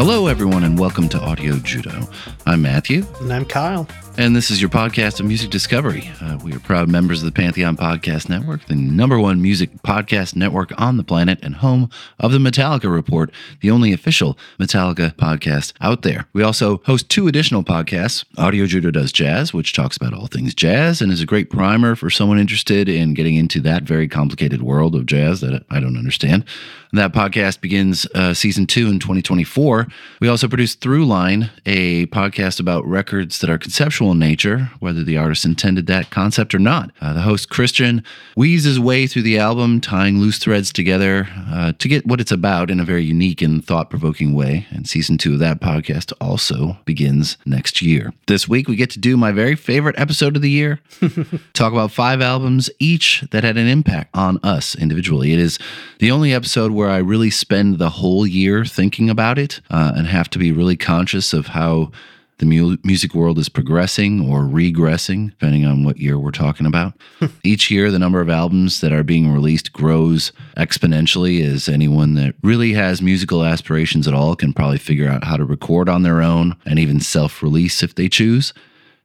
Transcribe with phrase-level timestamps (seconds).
[0.00, 2.08] Hello, everyone, and welcome to Audio Judo.
[2.46, 3.86] I'm Matthew, And I'm Kyle.
[4.16, 6.10] and this is your podcast of music discovery.
[6.22, 10.34] Uh, we are proud members of the Pantheon Podcast Network, the number one music podcast
[10.36, 15.74] network on the planet, and home of the Metallica Report, the only official Metallica podcast
[15.82, 16.24] out there.
[16.32, 20.54] We also host two additional podcasts Audio Judo Does Jazz, which talks about all things
[20.54, 24.62] jazz and is a great primer for someone interested in getting into that very complicated
[24.62, 26.46] world of jazz that I don't understand.
[26.92, 29.86] That podcast begins uh, season two in 2024.
[30.20, 35.16] We also produce Throughline, a podcast about records that are conceptual in nature, whether the
[35.16, 36.90] artist intended that concept or not.
[37.00, 38.02] Uh, the host, Christian,
[38.36, 42.32] weaves his way through the album, tying loose threads together uh, to get what it's
[42.32, 44.66] about in a very unique and thought provoking way.
[44.70, 48.12] And season two of that podcast also begins next year.
[48.26, 50.80] This week, we get to do my very favorite episode of the year
[51.52, 55.32] talk about five albums each that had an impact on us individually.
[55.32, 55.60] It is
[56.00, 60.06] the only episode where I really spend the whole year thinking about it uh, and
[60.06, 61.90] have to be really conscious of how
[62.38, 66.94] the mu- music world is progressing or regressing, depending on what year we're talking about.
[67.44, 72.34] Each year, the number of albums that are being released grows exponentially as anyone that
[72.42, 76.22] really has musical aspirations at all can probably figure out how to record on their
[76.22, 78.54] own and even self release if they choose.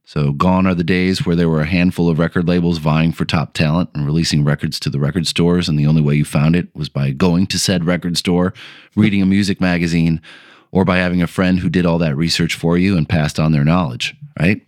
[0.08, 3.25] So, gone are the days where there were a handful of record labels vying for
[3.25, 6.56] top talent and releasing records to the record stores, and the only way you found
[6.56, 8.53] it was by going to said record store,
[8.95, 10.22] reading a music magazine,
[10.72, 13.52] or by having a friend who did all that research for you and passed on
[13.52, 14.62] their knowledge, right?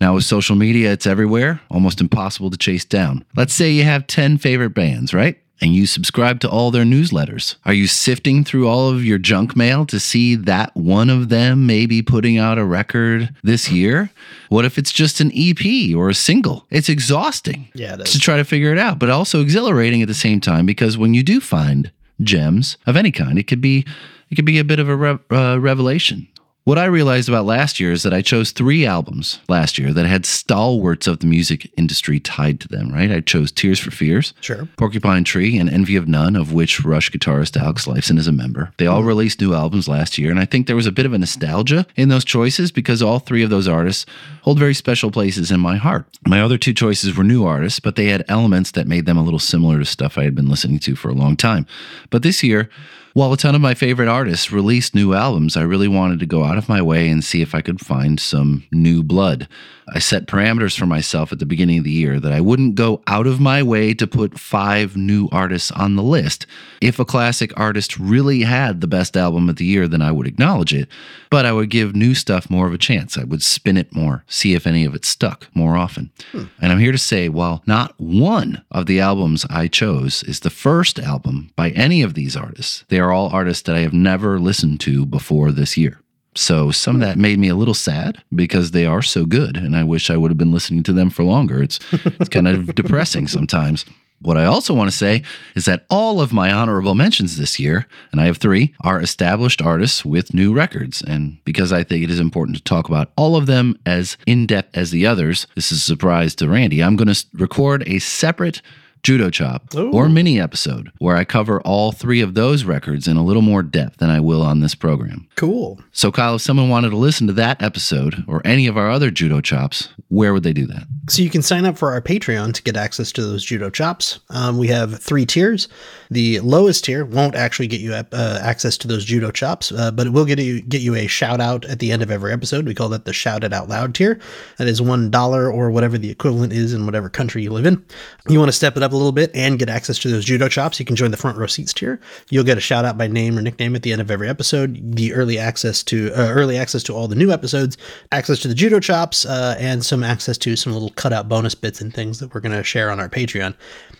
[0.00, 3.24] Now, with social media, it's everywhere, almost impossible to chase down.
[3.36, 5.38] Let's say you have 10 favorite bands, right?
[5.64, 7.56] And you subscribe to all their newsletters.
[7.64, 11.66] Are you sifting through all of your junk mail to see that one of them
[11.66, 14.10] may be putting out a record this year?
[14.50, 16.66] What if it's just an EP or a single?
[16.68, 20.12] It's exhausting Yeah, it to try to figure it out, but also exhilarating at the
[20.12, 23.86] same time because when you do find gems of any kind, it could be
[24.28, 26.28] it could be a bit of a re- uh, revelation.
[26.64, 30.06] What I realized about last year is that I chose three albums last year that
[30.06, 33.12] had stalwarts of the music industry tied to them, right?
[33.12, 34.66] I chose Tears for Fears, Sure.
[34.78, 38.72] Porcupine Tree, and Envy of None, of which Rush guitarist Alex Lifeson is a member.
[38.78, 39.08] They all mm-hmm.
[39.08, 41.84] released new albums last year, and I think there was a bit of a nostalgia
[41.96, 44.06] in those choices because all three of those artists
[44.40, 46.06] hold very special places in my heart.
[46.26, 49.22] My other two choices were new artists, but they had elements that made them a
[49.22, 51.66] little similar to stuff I had been listening to for a long time.
[52.08, 52.70] But this year,
[53.14, 56.42] while a ton of my favorite artists released new albums, I really wanted to go
[56.42, 59.48] out of my way and see if I could find some new blood.
[59.88, 63.02] I set parameters for myself at the beginning of the year that I wouldn't go
[63.06, 66.46] out of my way to put five new artists on the list.
[66.80, 70.26] If a classic artist really had the best album of the year, then I would
[70.26, 70.88] acknowledge it,
[71.30, 73.18] but I would give new stuff more of a chance.
[73.18, 76.10] I would spin it more, see if any of it stuck more often.
[76.32, 76.44] Hmm.
[76.60, 80.50] And I'm here to say, while not one of the albums I chose is the
[80.50, 84.38] first album by any of these artists, they are all artists that I have never
[84.38, 86.00] listened to before this year.
[86.36, 89.76] So some of that made me a little sad because they are so good, and
[89.76, 91.62] I wish I would have been listening to them for longer.
[91.62, 93.84] It's it's kind of depressing sometimes.
[94.24, 95.22] What I also want to say
[95.54, 99.60] is that all of my honorable mentions this year, and I have three, are established
[99.60, 101.02] artists with new records.
[101.02, 104.46] And because I think it is important to talk about all of them as in
[104.46, 106.82] depth as the others, this is a surprise to Randy.
[106.82, 108.62] I'm going to record a separate
[109.04, 113.24] Judo Chop or mini episode where I cover all three of those records in a
[113.24, 115.28] little more depth than I will on this program.
[115.36, 115.78] Cool.
[115.92, 119.10] So, Kyle, if someone wanted to listen to that episode or any of our other
[119.10, 120.86] Judo Chops, where would they do that?
[121.10, 124.20] So you can sign up for our Patreon to get access to those judo chops.
[124.30, 125.68] Um, we have three tiers.
[126.10, 130.06] The lowest tier won't actually get you uh, access to those judo chops, uh, but
[130.06, 132.64] it will get you get you a shout out at the end of every episode.
[132.64, 134.18] We call that the shout it out loud tier.
[134.56, 137.84] That is one dollar or whatever the equivalent is in whatever country you live in.
[138.28, 140.48] You want to step it up a little bit and get access to those judo
[140.48, 140.78] chops.
[140.78, 142.00] You can join the front row seats tier.
[142.30, 144.96] You'll get a shout out by name or nickname at the end of every episode.
[144.96, 147.76] The early access to uh, early access to all the new episodes,
[148.12, 151.80] access to the judo chops, uh, and some access to some little cutout bonus bits
[151.80, 153.54] and things that we're going to share on our Patreon.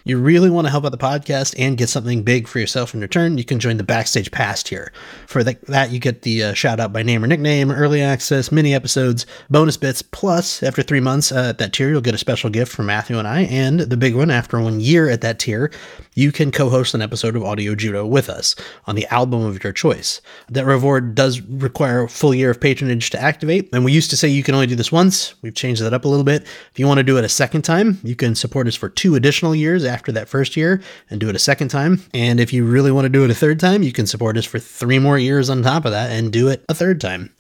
[0.07, 3.01] You really want to help out the podcast and get something big for yourself in
[3.01, 4.93] return, you can join the Backstage Pass tier.
[5.27, 8.53] For that, that you get the uh, shout out by name or nickname, early access,
[8.53, 12.19] mini episodes, bonus bits, plus after three months uh, at that tier, you'll get a
[12.19, 15.39] special gift from Matthew and I, and the big one, after one year at that
[15.39, 15.71] tier,
[16.15, 18.55] you can co-host an episode of Audio Judo with us
[18.87, 20.21] on the album of your choice.
[20.49, 24.17] That reward does require a full year of patronage to activate, and we used to
[24.17, 25.35] say you can only do this once.
[25.43, 26.43] We've changed that up a little bit.
[26.43, 29.15] If you want to do it a second time, you can support us for two
[29.15, 32.03] additional years after that first year and do it a second time.
[32.13, 34.45] And if you really want to do it a third time, you can support us
[34.45, 37.33] for three more years on top of that and do it a third time.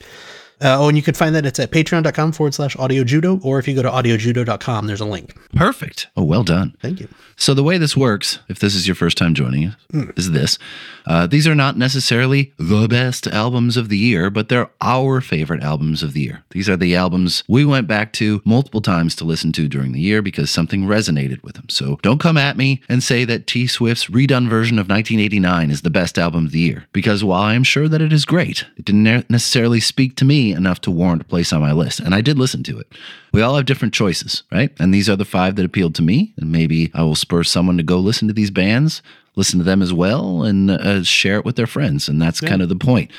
[0.64, 3.58] Uh, oh, and you can find that it's at patreon.com forward slash audio judo, or
[3.58, 5.37] if you go to audiojudo.com, there's a link.
[5.55, 6.06] Perfect.
[6.16, 6.75] Oh, well done.
[6.81, 7.08] Thank you.
[7.37, 9.76] So, the way this works, if this is your first time joining us,
[10.16, 10.58] is this.
[11.05, 15.62] Uh, these are not necessarily the best albums of the year, but they're our favorite
[15.62, 16.44] albums of the year.
[16.52, 20.00] These are the albums we went back to multiple times to listen to during the
[20.00, 21.69] year because something resonated with them.
[21.69, 25.82] So, don't come at me and say that T Swift's redone version of 1989 is
[25.82, 28.64] the best album of the year, because while I am sure that it is great,
[28.78, 32.00] it didn't necessarily speak to me enough to warrant a place on my list.
[32.00, 32.92] And I did listen to it.
[33.32, 34.72] We all have different choices, right?
[34.78, 36.32] And these are the five that appealed to me.
[36.36, 39.02] And maybe I will spur someone to go listen to these bands,
[39.36, 42.08] listen to them as well, and uh, share it with their friends.
[42.08, 43.10] And that's kind of the point.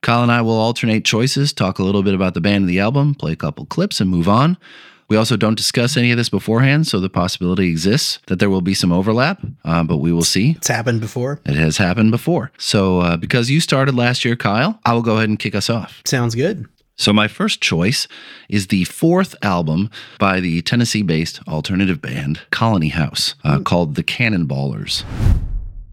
[0.00, 2.80] Kyle and I will alternate choices, talk a little bit about the band and the
[2.80, 4.56] album, play a couple clips, and move on.
[5.08, 8.60] We also don't discuss any of this beforehand, so the possibility exists that there will
[8.60, 10.50] be some overlap, uh, but we will see.
[10.58, 11.40] It's happened before.
[11.46, 12.52] It has happened before.
[12.58, 15.70] So, uh, because you started last year, Kyle, I will go ahead and kick us
[15.70, 16.02] off.
[16.04, 16.68] Sounds good.
[16.98, 18.08] So, my first choice
[18.48, 24.02] is the fourth album by the Tennessee based alternative band Colony House uh, called The
[24.02, 25.04] Cannonballers.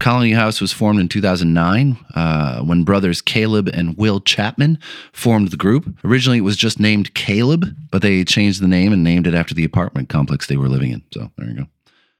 [0.00, 4.80] Colony House was formed in 2009 uh, when brothers Caleb and Will Chapman
[5.12, 5.96] formed the group.
[6.04, 9.54] Originally, it was just named Caleb, but they changed the name and named it after
[9.54, 11.04] the apartment complex they were living in.
[11.14, 11.66] So, there you go.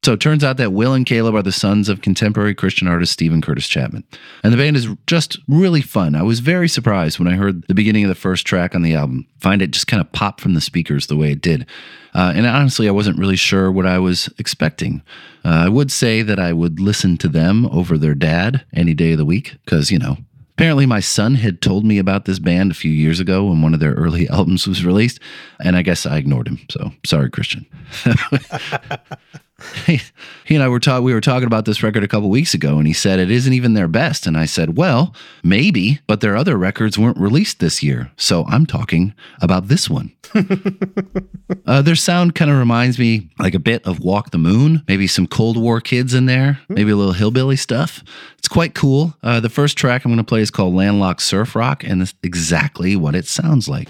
[0.02, 3.12] So it turns out that Will and Caleb are the sons of contemporary Christian artist
[3.12, 4.04] Stephen Curtis Chapman.
[4.44, 6.14] And the band is just really fun.
[6.14, 8.94] I was very surprised when I heard the beginning of the first track on the
[8.94, 9.26] album.
[9.40, 11.66] Find it just kind of popped from the speakers the way it did.
[12.14, 15.02] Uh, and honestly, I wasn't really sure what I was expecting.
[15.44, 19.12] Uh, I would say that I would listen to them over their dad any day
[19.12, 20.18] of the week because, you know,
[20.56, 23.74] Apparently, my son had told me about this band a few years ago when one
[23.74, 25.20] of their early albums was released,
[25.60, 26.58] and I guess I ignored him.
[26.70, 27.66] So sorry, Christian.
[29.86, 30.00] he,
[30.44, 31.04] he and I were talking.
[31.04, 33.52] We were talking about this record a couple weeks ago, and he said it isn't
[33.52, 34.26] even their best.
[34.26, 38.66] And I said, "Well, maybe, but their other records weren't released this year, so I'm
[38.66, 40.12] talking about this one."
[41.66, 45.06] uh, their sound kind of reminds me like a bit of Walk the Moon, maybe
[45.06, 48.02] some Cold War kids in there, maybe a little hillbilly stuff.
[48.36, 49.14] It's quite cool.
[49.22, 52.14] Uh, the first track I'm going to play is called Landlocked Surf Rock, and it's
[52.22, 53.88] exactly what it sounds like.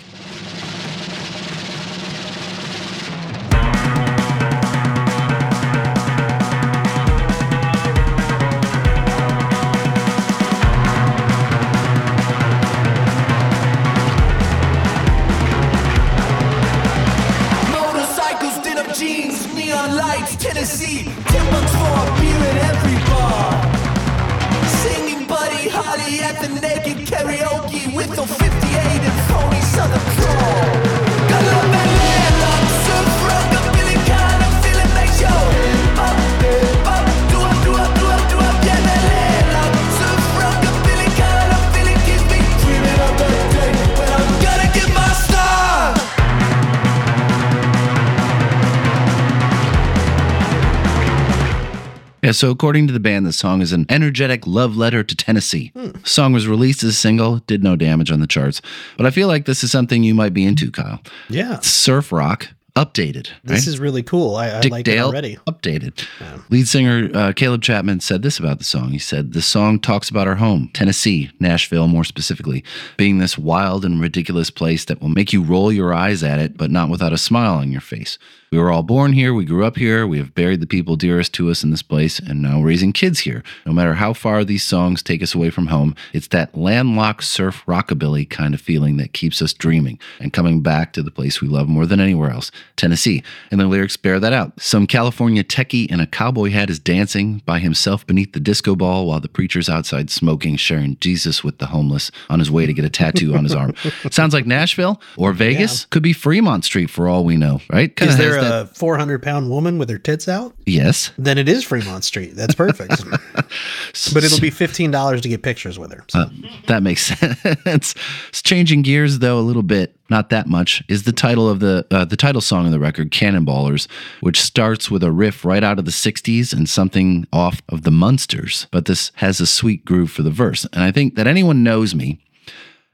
[52.26, 55.70] Yeah, so according to the band, the song is an energetic love letter to Tennessee.
[55.76, 58.60] The song was released as a single, did no damage on the charts,
[58.96, 61.00] but I feel like this is something you might be into, Kyle.
[61.30, 61.60] Yeah.
[61.60, 63.28] Surf rock updated.
[63.42, 63.66] This right?
[63.66, 64.36] is really cool.
[64.36, 65.36] I, I Dick like it already.
[65.48, 66.06] updated.
[66.50, 68.90] Lead singer uh, Caleb Chapman said this about the song.
[68.90, 72.62] He said, The song talks about our home, Tennessee, Nashville more specifically,
[72.96, 76.56] being this wild and ridiculous place that will make you roll your eyes at it,
[76.56, 78.18] but not without a smile on your face.
[78.52, 79.34] We were all born here.
[79.34, 80.06] We grew up here.
[80.06, 83.20] We have buried the people dearest to us in this place and now raising kids
[83.20, 83.42] here.
[83.66, 87.64] No matter how far these songs take us away from home, it's that landlocked surf
[87.66, 91.48] rockabilly kind of feeling that keeps us dreaming and coming back to the place we
[91.48, 93.22] love more than anywhere else, Tennessee.
[93.50, 94.60] And the lyrics bear that out.
[94.60, 99.06] Some California techie in a cowboy hat is dancing by himself beneath the disco ball
[99.06, 102.84] while the preacher's outside smoking, sharing Jesus with the homeless on his way to get
[102.84, 103.74] a tattoo on his arm.
[104.10, 105.86] Sounds like Nashville or Vegas.
[105.86, 107.94] Could be Fremont Street for all we know, right?
[107.94, 110.54] Kinda Is there a 400 pound woman with her tits out?
[110.66, 111.12] Yes.
[111.18, 112.34] Then it is Fremont Street.
[112.34, 113.04] That's perfect.
[114.14, 116.04] but it'll be $15 to get pictures with her.
[116.08, 116.20] So.
[116.20, 116.28] Uh,
[116.66, 117.94] that makes sense.
[118.28, 120.82] It's changing gears though a little bit, not that much.
[120.88, 123.88] Is the title of the uh, the title song of the record "Cannonballers,"
[124.20, 127.90] which starts with a riff right out of the '60s and something off of the
[127.90, 130.64] Munsters, but this has a sweet groove for the verse.
[130.72, 132.20] And I think that anyone knows me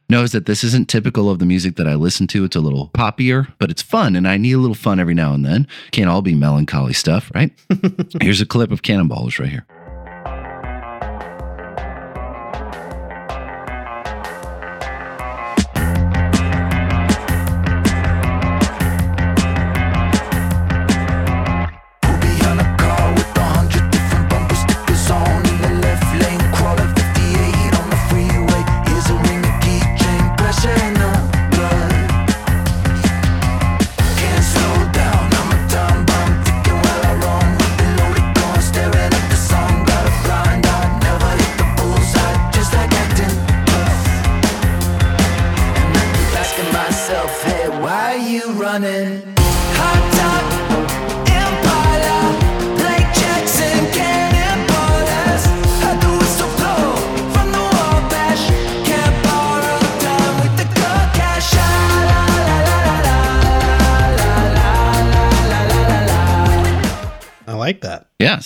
[0.08, 2.44] knows that this isn't typical of the music that I listen to.
[2.44, 5.32] It's a little poppier, but it's fun, and I need a little fun every now
[5.32, 5.66] and then.
[5.90, 7.50] Can't all be melancholy stuff, right?
[8.20, 9.66] Here's a clip of Cannonballers right here.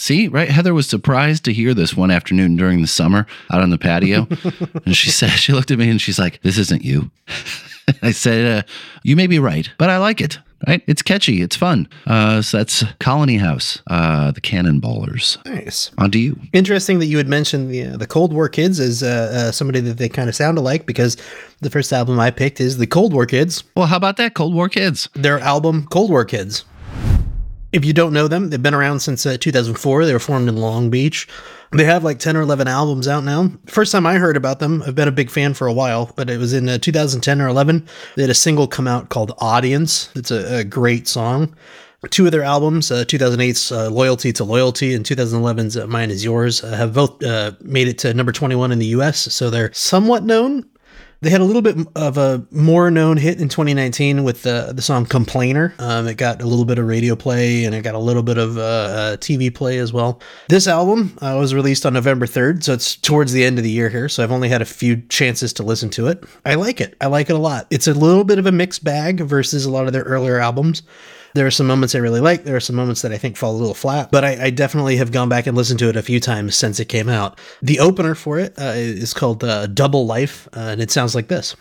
[0.07, 0.49] See, right?
[0.49, 4.29] Heather was surprised to hear this one afternoon during the summer out on the patio.
[4.87, 7.11] and she said, she looked at me and she's like, This isn't you.
[8.03, 8.67] I said, uh,
[9.03, 10.39] You may be right, but I like it.
[10.67, 10.83] Right?
[10.87, 11.43] It's catchy.
[11.43, 11.87] It's fun.
[12.07, 15.37] Uh, so that's Colony House, uh, the Cannonballers.
[15.45, 15.91] Nice.
[15.99, 16.41] On to you.
[16.55, 19.81] Interesting that you had mentioned the uh, the Cold War Kids as uh, uh, somebody
[19.81, 21.19] that they kind of sound alike because
[21.61, 23.65] the first album I picked is the Cold War Kids.
[23.77, 24.33] Well, how about that?
[24.33, 25.11] Cold War Kids.
[25.13, 26.65] Their album Cold War Kids.
[27.77, 30.07] If you don't know them, they've been around since uh, 2004.
[30.07, 31.29] They were formed in Long Beach.
[31.73, 33.51] They have like 10 or 11 albums out now.
[33.67, 36.31] First time I heard about them, I've been a big fan for a while, but
[36.31, 37.87] it was in uh, 2010 or 11.
[38.15, 40.09] They had a single come out called Audience.
[40.17, 41.55] It's a, a great song.
[42.09, 46.25] Two of their albums, uh, 2008's uh, Loyalty to Loyalty and 2011's uh, Mine is
[46.25, 49.71] Yours, uh, have both uh, made it to number 21 in the US, so they're
[49.75, 50.65] somewhat known.
[51.23, 54.83] They had a little bit of a more known hit in 2019 with the the
[54.83, 57.99] song "Complainer." Um, it got a little bit of radio play and it got a
[57.99, 60.21] little bit of uh, uh, TV play as well.
[60.49, 63.71] This album uh, was released on November 3rd, so it's towards the end of the
[63.71, 64.09] year here.
[64.09, 66.25] So I've only had a few chances to listen to it.
[66.45, 66.97] I like it.
[67.01, 67.67] I like it a lot.
[67.71, 70.83] It's a little bit of a mixed bag versus a lot of their earlier albums.
[71.37, 72.45] There are some moments I really like.
[72.45, 74.97] There are some moments that I think fall a little flat, but I, I definitely
[74.97, 77.39] have gone back and listened to it a few times since it came out.
[77.61, 81.29] The opener for it uh, is called uh, Double Life, uh, and it sounds like
[81.29, 81.55] this.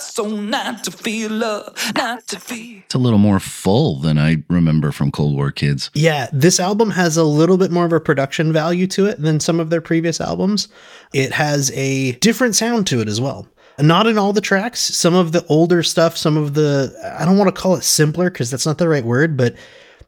[0.00, 2.82] So not to feel love, not to feel.
[2.84, 5.90] It's a little more full than I remember from Cold War Kids.
[5.94, 9.40] Yeah, this album has a little bit more of a production value to it than
[9.40, 10.68] some of their previous albums.
[11.12, 13.46] It has a different sound to it as well.
[13.78, 14.80] Not in all the tracks.
[14.80, 18.30] Some of the older stuff, some of the, I don't want to call it simpler
[18.30, 19.54] because that's not the right word, but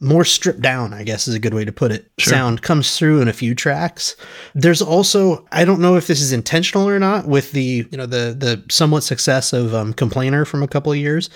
[0.03, 2.11] more stripped down, I guess is a good way to put it.
[2.19, 4.17] Sound comes through in a few tracks.
[4.55, 8.07] There's also, I don't know if this is intentional or not, with the, you know,
[8.07, 11.31] the the somewhat success of um, Complainer from a couple of years.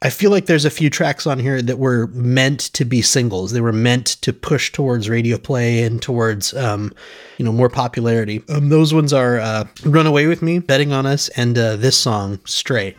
[0.00, 3.50] I feel like there's a few tracks on here that were meant to be singles.
[3.50, 6.92] They were meant to push towards radio play and towards, um,
[7.36, 8.42] you know, more popularity.
[8.48, 11.96] Um, those ones are uh, "Run Away with Me," "Betting on Us," and uh, this
[11.96, 12.94] song "Stray."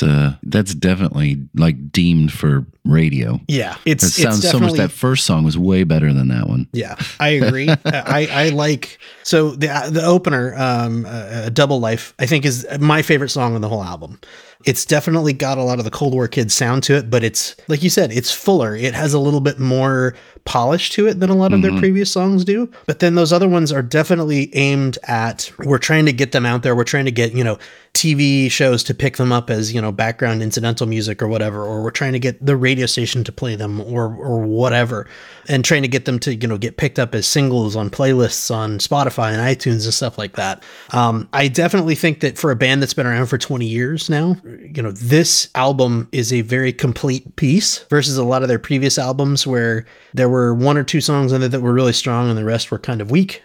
[0.00, 3.40] That's uh that's definitely like deemed for radio.
[3.48, 6.48] Yeah, it's That sounds it's so much that first song was way better than that
[6.48, 6.68] one.
[6.72, 7.68] Yeah, I agree.
[7.84, 13.02] I, I like so the the opener, um, uh, "Double Life," I think is my
[13.02, 14.20] favorite song on the whole album.
[14.64, 17.54] It's definitely got a lot of the Cold War Kids sound to it, but it's
[17.68, 18.74] like you said, it's fuller.
[18.74, 22.10] It has a little bit more polish to it than a lot of their previous
[22.10, 22.70] songs do.
[22.86, 26.62] But then those other ones are definitely aimed at we're trying to get them out
[26.62, 26.76] there.
[26.76, 27.58] We're trying to get, you know,
[27.94, 31.82] TV shows to pick them up as, you know, background incidental music or whatever, or
[31.82, 35.08] we're trying to get the radio station to play them or or whatever.
[35.48, 38.54] And trying to get them to, you know, get picked up as singles on playlists
[38.54, 40.62] on Spotify and iTunes and stuff like that.
[40.90, 44.36] Um, I definitely think that for a band that's been around for 20 years now,
[44.60, 48.98] you know, this album is a very complete piece versus a lot of their previous
[48.98, 52.38] albums where there were one or two songs on it that were really strong and
[52.38, 53.42] the rest were kind of weak.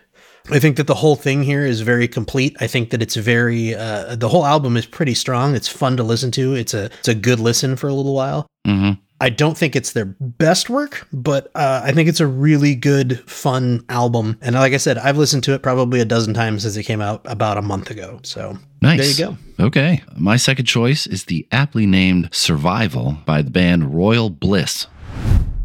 [0.52, 2.58] I think that the whole thing here is very complete.
[2.60, 5.56] I think that it's very uh, the whole album is pretty strong.
[5.56, 6.56] It's fun to listen to.
[6.56, 8.48] It's a it's a good listen for a little while.
[8.66, 9.00] Mm-hmm.
[9.22, 13.20] I don't think it's their best work, but uh, I think it's a really good,
[13.30, 14.38] fun album.
[14.42, 17.02] And like I said, I've listened to it probably a dozen times since it came
[17.02, 18.20] out about a month ago.
[18.24, 19.18] So Nice.
[19.18, 19.66] there you go.
[19.66, 20.02] Okay.
[20.18, 24.88] My second choice is the aptly named Survival by the band Royal Bliss.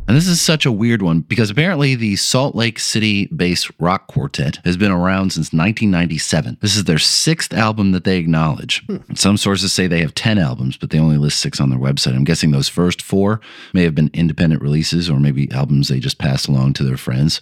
[0.07, 4.07] And this is such a weird one because apparently the Salt Lake City based rock
[4.07, 6.59] quartet has been around since 1997.
[6.61, 8.87] This is their sixth album that they acknowledge.
[9.15, 12.15] Some sources say they have 10 albums, but they only list six on their website.
[12.15, 13.41] I'm guessing those first four
[13.73, 17.41] may have been independent releases or maybe albums they just passed along to their friends.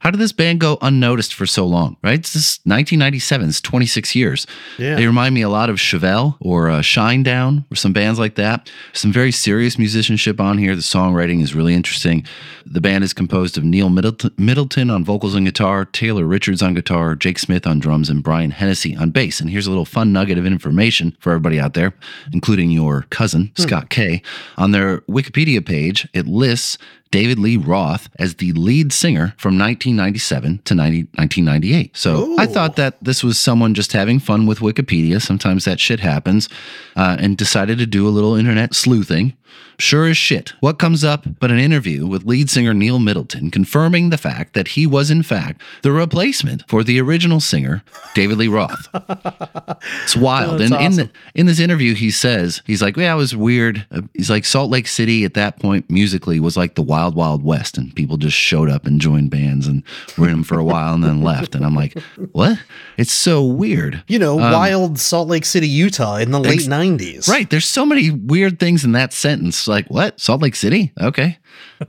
[0.00, 2.20] How did this band go unnoticed for so long, right?
[2.20, 4.46] This is 1997, it's 26 years.
[4.76, 4.96] Yeah.
[4.96, 8.70] They remind me a lot of Chevelle or uh, Shinedown or some bands like that.
[8.92, 10.76] Some very serious musicianship on here.
[10.76, 12.01] The songwriting is really interesting.
[12.04, 16.74] The band is composed of Neal Middleton, Middleton on vocals and guitar, Taylor Richards on
[16.74, 19.40] guitar, Jake Smith on drums, and Brian Hennessy on bass.
[19.40, 21.94] And here's a little fun nugget of information for everybody out there,
[22.32, 23.62] including your cousin, hmm.
[23.62, 24.22] Scott Kay.
[24.56, 26.78] On their Wikipedia page, it lists
[27.12, 31.96] David Lee Roth as the lead singer from 1997 to 90, 1998.
[31.96, 35.22] So I thought that this was someone just having fun with Wikipedia.
[35.22, 36.48] Sometimes that shit happens,
[36.96, 39.34] uh, and decided to do a little internet sleuthing.
[39.78, 40.50] Sure as shit.
[40.60, 44.68] What comes up but an interview with lead singer Neal Middleton confirming the fact that
[44.68, 47.82] he was, in fact, the replacement for the original singer,
[48.14, 48.88] David Lee Roth.
[50.04, 50.60] It's wild.
[50.60, 53.84] That's and in the, in this interview, he says he's like, "Yeah, it was weird."
[53.90, 57.16] Uh, He's like, Salt Lake City at that point musically was like the Wild Wild
[57.16, 59.82] wild West, and people just showed up and joined bands and
[60.16, 61.56] were in them for a while and then left.
[61.56, 61.98] And I'm like,
[62.30, 62.58] "What?
[62.96, 67.28] It's so weird." You know, wild Salt Lake City, Utah in the late Ex- 90s.
[67.28, 67.50] Right.
[67.50, 69.66] There's so many weird things in that sentence.
[69.66, 70.20] Like, what?
[70.20, 70.92] Salt Lake City?
[71.00, 71.38] Okay.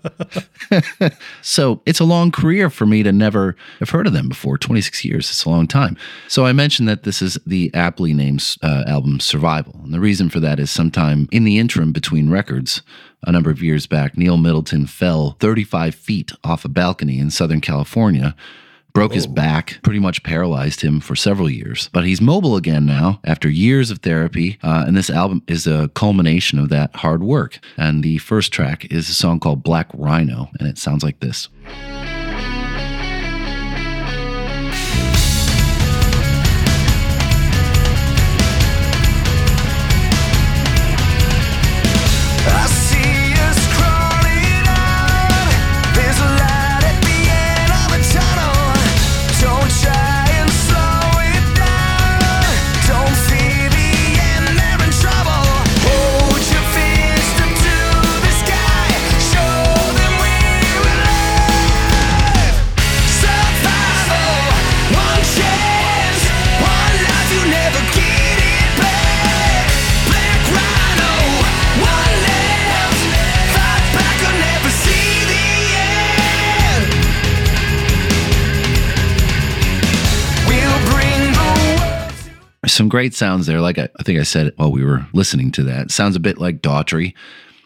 [1.42, 4.58] so it's a long career for me to never have heard of them before.
[4.58, 5.30] 26 years.
[5.30, 5.96] It's a long time.
[6.28, 9.80] So I mentioned that this is the aptly named uh, album Survival.
[9.84, 12.82] And the reason for that is sometime in the interim between records,
[13.24, 17.62] a number of years back, Neal Middleton fell 35 feet off a balcony in Southern
[17.62, 18.36] California
[18.94, 21.90] broke his back, pretty much paralyzed him for several years.
[21.92, 24.60] But he's mobile again now after years of therapy.
[24.62, 27.60] Uh, and this album is a culmination of that hard work.
[27.76, 31.50] And the first track is a song called Black Rhino, and it sounds like this.
[82.74, 83.62] Some great sounds there.
[83.62, 86.40] Like I, I think I said while we were listening to that, sounds a bit
[86.40, 87.14] like Daughtry.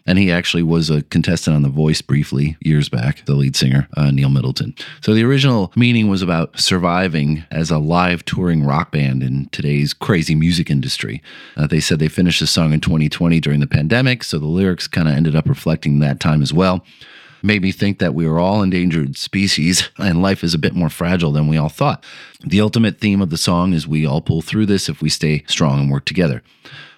[0.06, 3.88] And he actually was a contestant on The Voice briefly years back, the lead singer,
[3.96, 4.76] uh, Neal Middleton.
[5.02, 9.94] So the original meaning was about surviving as a live touring rock band in today's
[9.94, 11.24] crazy music industry.
[11.56, 14.90] Uh, they said they finished the song in 2020 during the pandemic, so the lyrics
[14.90, 16.84] kind of ended up reflecting that time as well
[17.42, 20.90] made me think that we were all endangered species and life is a bit more
[20.90, 22.04] fragile than we all thought.
[22.42, 25.44] The ultimate theme of the song is we all pull through this if we stay
[25.48, 26.44] strong and work together.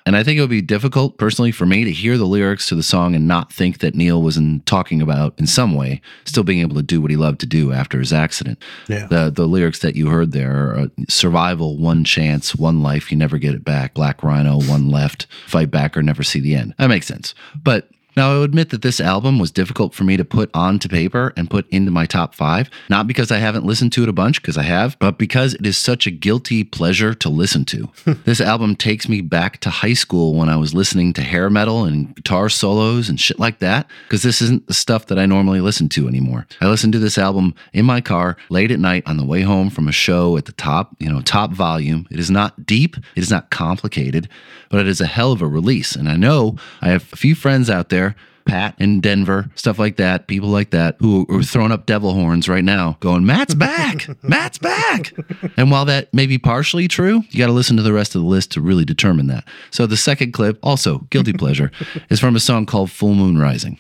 [0.06, 2.76] And I think it would be difficult personally for me to hear the lyrics to
[2.76, 6.44] the song and not think that Neal was in talking about in some way still
[6.44, 8.58] being able to do what he loved to do after his accident.
[8.88, 9.06] Yeah.
[9.06, 13.18] The the lyrics that you heard there are uh, survival, one chance, one life, you
[13.18, 13.94] never get it back.
[13.94, 16.74] Black Rhino, one left, fight back or never see the end.
[16.80, 17.36] That makes sense.
[17.62, 21.32] But Now, I'll admit that this album was difficult for me to put onto paper
[21.38, 24.42] and put into my top five, not because I haven't listened to it a bunch,
[24.42, 27.90] because I have, but because it is such a guilty pleasure to listen to.
[28.26, 31.86] this album takes me back to high school when I was listening to hair metal
[31.86, 35.62] and guitar solos and shit like that, because this isn't the stuff that I normally
[35.62, 36.46] listen to anymore.
[36.60, 39.70] I listen to this album in my car late at night on the way home
[39.70, 42.06] from a show at the top, you know, top volume.
[42.12, 44.28] It is not deep, it is not complicated,
[44.70, 45.96] but it is a hell of a release.
[45.96, 48.09] And I know I have a few friends out there
[48.50, 52.50] Pat in Denver, stuff like that, people like that who are throwing up devil horns
[52.50, 55.14] right now, going, Matt's back, Matt's back.
[55.56, 58.22] And while that may be partially true, you got to listen to the rest of
[58.22, 59.46] the list to really determine that.
[59.72, 61.72] So the second clip, also guilty pleasure,
[62.10, 63.80] is from a song called Full Moon Rising.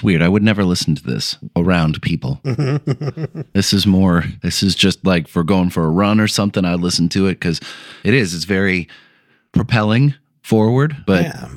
[0.00, 0.22] It's weird.
[0.22, 2.40] I would never listen to this around people.
[3.52, 6.64] this is more, this is just like for going for a run or something.
[6.64, 7.60] I listen to it because
[8.02, 8.88] it is, it's very
[9.52, 11.48] propelling forward, but Yeah.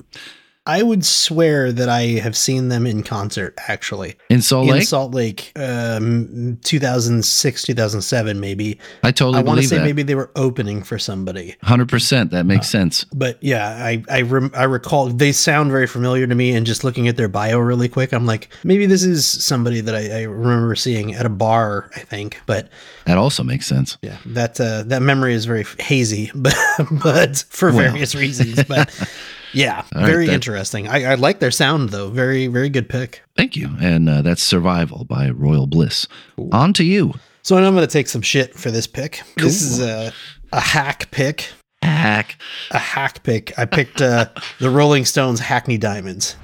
[0.66, 4.16] I would swear that I have seen them in concert actually.
[4.30, 8.80] in Salt in Lake, Salt Lake, um, 2006, 2007, maybe.
[9.04, 9.84] I totally I want to say that.
[9.84, 11.56] maybe they were opening for somebody.
[11.66, 12.30] 100%.
[12.30, 13.04] That makes sense.
[13.14, 16.56] But yeah, I I, rem- I recall they sound very familiar to me.
[16.56, 19.96] And just looking at their bio really quick, I'm like, maybe this is somebody that
[19.96, 21.90] I, I remember seeing at a bar.
[21.96, 22.70] I think, but
[23.06, 23.98] That also makes sense.
[24.02, 26.56] yeah, that uh, that memory is very hazy, but
[27.04, 27.80] but for Well.
[27.92, 28.64] various reasons.
[28.64, 28.90] But
[29.54, 30.88] yeah, right, very that- interesting.
[30.88, 32.10] I, I like their sound though.
[32.10, 33.22] Very very good pick.
[33.36, 33.70] Thank you.
[33.82, 36.08] And uh, that's Survival by Royal Bliss.
[36.52, 37.14] On to you.
[37.42, 39.22] So I'm going to take some shit for this pick.
[39.38, 40.14] This is a
[40.52, 41.50] a hack pick.
[41.82, 42.38] Hack.
[42.72, 43.58] A hack pick.
[43.60, 46.38] I picked uh, the Rolling Stones Hackney Diamonds.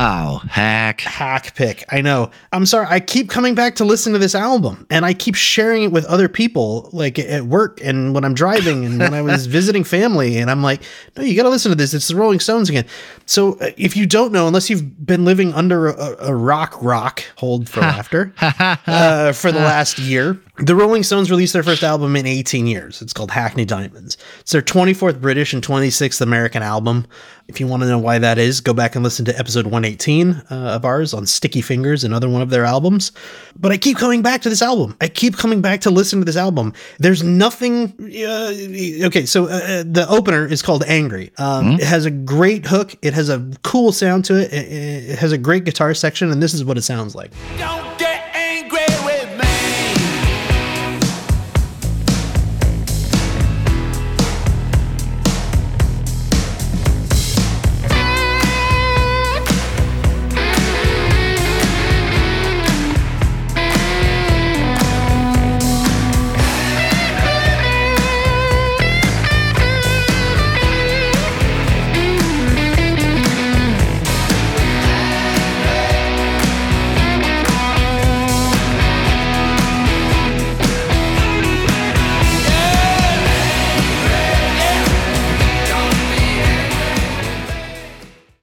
[0.00, 1.00] Oh, hack.
[1.00, 1.84] hack pick.
[1.90, 2.30] I know.
[2.52, 2.86] I'm sorry.
[2.88, 6.04] I keep coming back to listen to this album and I keep sharing it with
[6.04, 10.38] other people, like at work and when I'm driving and when I was visiting family.
[10.38, 10.82] And I'm like,
[11.16, 11.94] no, you got to listen to this.
[11.94, 12.84] It's the Rolling Stones again.
[13.26, 17.24] So uh, if you don't know, unless you've been living under a, a rock, rock,
[17.36, 22.14] hold for laughter, uh, for the last year, the Rolling Stones released their first album
[22.14, 23.02] in 18 years.
[23.02, 24.16] It's called Hackney Diamonds.
[24.40, 27.06] It's their 24th British and 26th American album.
[27.48, 30.32] If you want to know why that is, go back and listen to episode 118
[30.32, 33.10] uh, of ours on Sticky Fingers, another one of their albums.
[33.58, 34.94] But I keep coming back to this album.
[35.00, 36.74] I keep coming back to listen to this album.
[36.98, 37.94] There's nothing.
[38.00, 41.30] Uh, okay, so uh, the opener is called Angry.
[41.38, 42.94] Um, It has a great hook.
[43.00, 44.52] It has a cool sound to it.
[44.52, 47.30] It, it has a great guitar section, and this is what it sounds like.
[47.56, 48.07] Don't get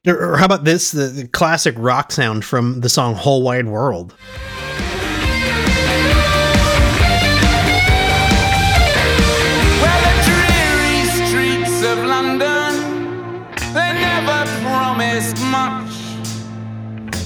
[0.08, 0.92] Or how about this?
[0.92, 4.14] The, the classic rock sound from the song Whole Wide World.
[9.82, 15.92] Well, the dreary streets of London, they never promised much.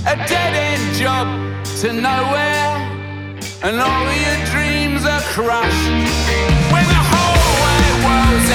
[0.08, 1.28] A dead end job
[1.82, 2.78] to nowhere,
[3.62, 5.92] and all your dreams are crushed.
[6.72, 8.50] When the whole wide world's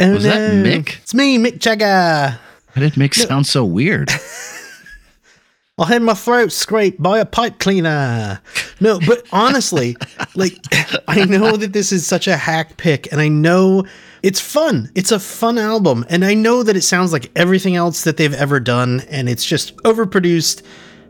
[0.00, 0.52] Oh, Was that.
[0.52, 0.98] Mick?
[0.98, 2.38] It's me, Mick Jagger.
[2.74, 4.10] Why did Mick sound so weird?
[5.78, 8.40] I had my throat scraped by a pipe cleaner.
[8.80, 9.96] No, but honestly,
[10.34, 10.56] like
[11.06, 13.84] I know that this is such a hack pick, and I know
[14.22, 14.90] it's fun.
[14.94, 18.32] It's a fun album, and I know that it sounds like everything else that they've
[18.32, 20.62] ever done, and it's just overproduced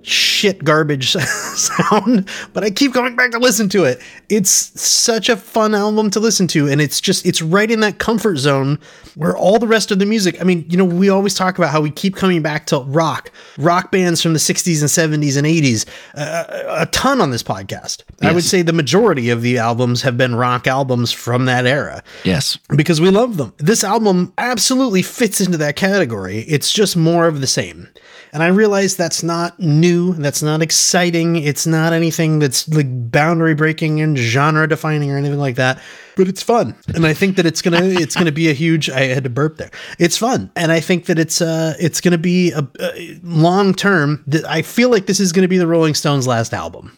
[0.06, 5.36] shit garbage sound but i keep going back to listen to it it's such a
[5.36, 8.78] fun album to listen to and it's just it's right in that comfort zone
[9.16, 11.70] where all the rest of the music i mean you know we always talk about
[11.70, 15.46] how we keep coming back to rock rock bands from the 60s and 70s and
[15.46, 20.02] 80s uh, a ton on this podcast i would say the majority of the albums
[20.02, 22.58] have been rock albums from that era yes.
[22.76, 23.52] because we love them.
[23.58, 26.40] This album absolutely fits into that category.
[26.40, 27.88] It's just more of the same.
[28.36, 33.54] And I realize that's not new, that's not exciting, it's not anything that's like boundary
[33.54, 35.80] breaking and genre defining or anything like that,
[36.16, 36.76] but it's fun.
[36.94, 39.24] And I think that it's going to it's going to be a huge I had
[39.24, 39.70] to burp there.
[39.98, 40.50] It's fun.
[40.54, 44.44] And I think that it's uh it's going to be a, a long term that
[44.44, 46.94] I feel like this is going to be the Rolling Stones last album.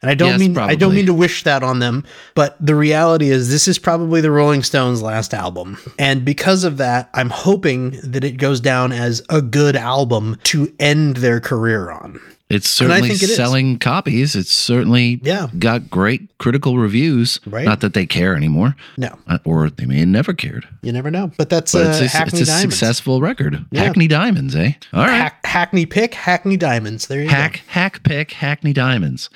[0.00, 2.04] And I don't Yes, mean I don't mean to wish that on them,
[2.36, 5.76] but the reality is this is probably the Rolling Stones' last album.
[5.98, 10.72] And because of that, I'm hoping that it goes down as a good album to
[10.78, 12.20] end their career on.
[12.48, 13.36] It's certainly it is.
[13.36, 14.34] selling copies.
[14.34, 15.48] It's certainly Yeah.
[15.58, 17.40] got great critical reviews.
[17.44, 17.66] Right.
[17.66, 20.66] Not that they care anymore, No, uh, or they may have never cared.
[20.80, 21.30] you never know.
[21.36, 23.66] But that's But uh, it's a, Hackney it's a successful record.
[23.70, 23.82] Yeah.
[23.82, 24.72] Hackney Diamonds, eh?
[24.94, 25.10] All right.
[25.14, 27.06] Hack, Hackney pick, Hackney Diamonds.
[27.08, 29.28] There you hack hack pick hackney diamonds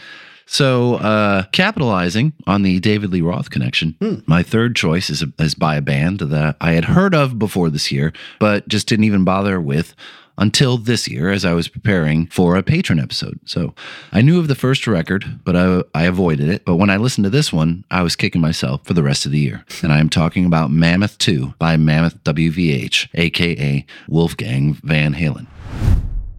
[0.53, 4.17] so uh capitalizing on the david lee roth connection Hmm.
[4.27, 7.91] my third choice is, is by a band that i had heard of before this
[7.91, 9.95] year but just didn't even bother with
[10.39, 13.39] until this year as i was preparing for a patron episode.
[13.45, 13.75] So
[14.13, 16.65] i knew of the first record but i, I avoided it.
[16.65, 19.33] But when i listened to this one i was kicking myself for the rest of
[19.33, 19.65] the year.
[19.83, 25.47] And i am talking about mammoth 2 by mammoth wvh aka wolfgang van halen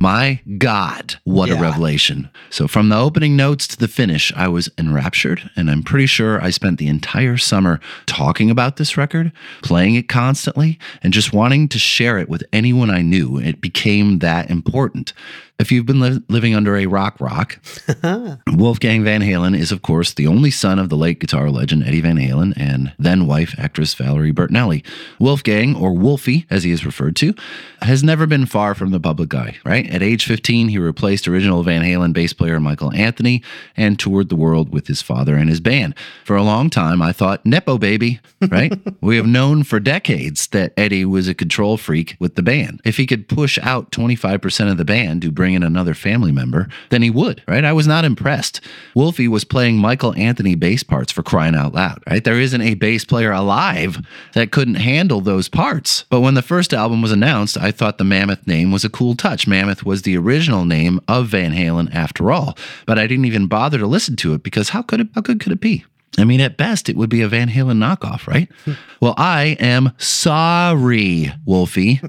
[0.04, 2.30] my God, what a revelation.
[2.50, 6.44] So, from the opening notes to the finish, I was enraptured, and I'm pretty sure
[6.44, 11.70] I spent the entire summer talking about this record, playing it constantly, and just wanting
[11.70, 13.39] to share it with anyone I knew.
[13.39, 15.13] It became that important.
[15.60, 17.60] If you've been li- living under a rock rock,
[18.54, 22.02] Wolfgang Van Halen is, of course, the only son of the late guitar legend Eddie
[22.02, 24.84] Van Halen and then wife actress Valerie Bertinelli.
[25.20, 27.34] Wolfgang, or Wolfie as he is referred to,
[27.82, 29.89] has never been far from the public eye, right?
[29.89, 33.44] At age 15, he replaced original Van Halen bass player Michael Anthony
[33.78, 35.94] and toured the world with his father and his band.
[36.26, 38.74] For a long time, I thought, Nepo baby, right?
[39.02, 42.82] we have known for decades that Eddie was a control freak with the band.
[42.84, 46.68] If he could push out 25% of the band to bring in another family member,
[46.89, 47.63] then he would, right?
[47.63, 48.62] I was not impressed.
[48.96, 52.24] Wolfie was playing Michael Anthony bass parts for crying out loud, right?
[52.24, 54.00] There isn't a bass player alive
[54.34, 56.06] that couldn't handle those parts.
[56.10, 59.16] But when the first album was announced, I thought the Mammoth name was a cool
[59.16, 59.48] touch.
[59.48, 63.78] Mammoth was the original name of Van Halen after all, but I didn't even bother
[63.78, 65.86] to listen to it because how could it how good could it be?
[66.17, 68.49] I mean, at best, it would be a Van Halen knockoff, right?
[69.02, 72.02] well, I am sorry, Wolfie,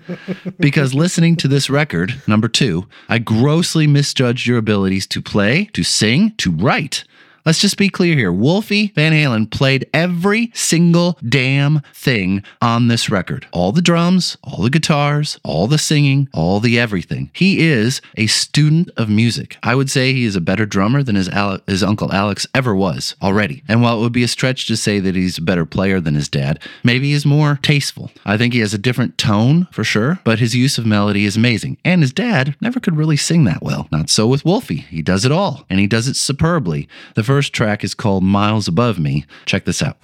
[0.60, 5.82] because listening to this record, number two, I grossly misjudged your abilities to play, to
[5.82, 7.04] sing, to write.
[7.46, 8.32] Let's just be clear here.
[8.32, 13.46] Wolfie Van Halen played every single damn thing on this record.
[13.52, 17.30] All the drums, all the guitars, all the singing, all the everything.
[17.34, 19.58] He is a student of music.
[19.62, 22.74] I would say he is a better drummer than his, Ale- his uncle Alex ever
[22.74, 23.62] was already.
[23.68, 26.14] And while it would be a stretch to say that he's a better player than
[26.14, 28.10] his dad, maybe he's more tasteful.
[28.24, 31.36] I think he has a different tone for sure, but his use of melody is
[31.36, 31.76] amazing.
[31.84, 33.86] And his dad never could really sing that well.
[33.92, 34.86] Not so with Wolfie.
[34.88, 36.88] He does it all, and he does it superbly.
[37.16, 39.24] The first track is called Miles Above Me.
[39.44, 39.98] Check this out.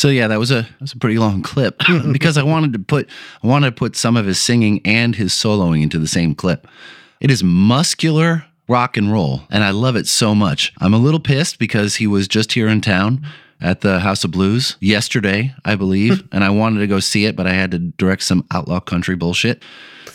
[0.00, 1.82] So yeah, that was a that was a pretty long clip
[2.12, 3.06] because I wanted to put
[3.44, 6.66] I wanted to put some of his singing and his soloing into the same clip.
[7.20, 10.72] It is muscular rock and roll, and I love it so much.
[10.80, 13.26] I'm a little pissed because he was just here in town
[13.60, 17.36] at the House of Blues yesterday, I believe, and I wanted to go see it,
[17.36, 19.62] but I had to direct some outlaw country bullshit.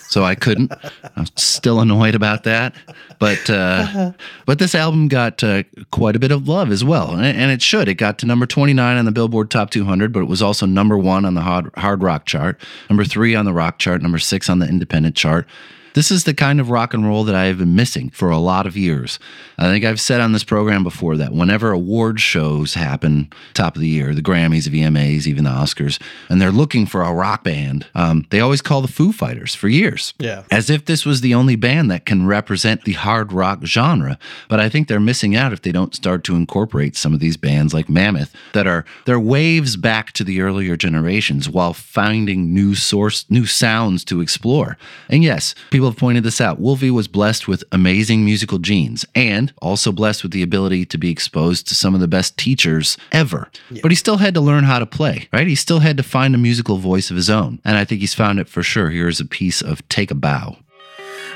[0.08, 0.72] So I couldn't.
[1.16, 2.74] I'm still annoyed about that,
[3.18, 4.12] but uh,
[4.44, 7.62] but this album got uh, quite a bit of love as well, and, and it
[7.62, 7.88] should.
[7.88, 10.96] It got to number 29 on the Billboard Top 200, but it was also number
[10.96, 14.48] one on the hard, hard rock chart, number three on the rock chart, number six
[14.48, 15.46] on the independent chart.
[15.96, 18.36] This is the kind of rock and roll that I have been missing for a
[18.36, 19.18] lot of years.
[19.56, 23.80] I think I've said on this program before that whenever award shows happen, top of
[23.80, 27.44] the year, the Grammys, the VMAs, even the Oscars, and they're looking for a rock
[27.44, 30.12] band, um, they always call the Foo Fighters for years.
[30.18, 30.42] Yeah.
[30.50, 34.18] As if this was the only band that can represent the hard rock genre.
[34.50, 37.38] But I think they're missing out if they don't start to incorporate some of these
[37.38, 42.74] bands like Mammoth that are they're waves back to the earlier generations while finding new
[42.74, 44.76] source new sounds to explore.
[45.08, 46.60] And yes, people have pointed this out.
[46.60, 51.10] Wolfie was blessed with amazing musical genes and also blessed with the ability to be
[51.10, 53.50] exposed to some of the best teachers ever.
[53.82, 55.46] But he still had to learn how to play, right?
[55.46, 57.60] He still had to find a musical voice of his own.
[57.64, 58.90] And I think he's found it for sure.
[58.90, 60.56] Here's a piece of Take a Bow.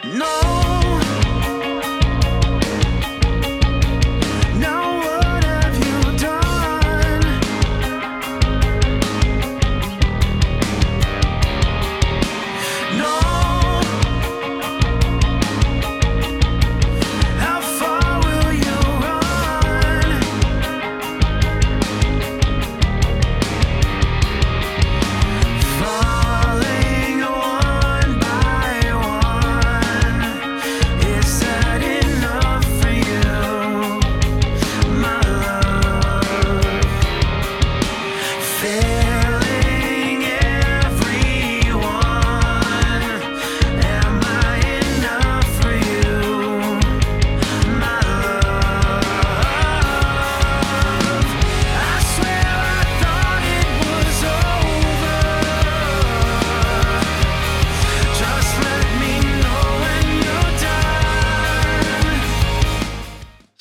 [0.05, 1.10] No.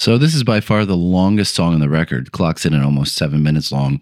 [0.09, 2.31] So this is by far the longest song on the record.
[2.31, 4.01] Clocks in at almost seven minutes long.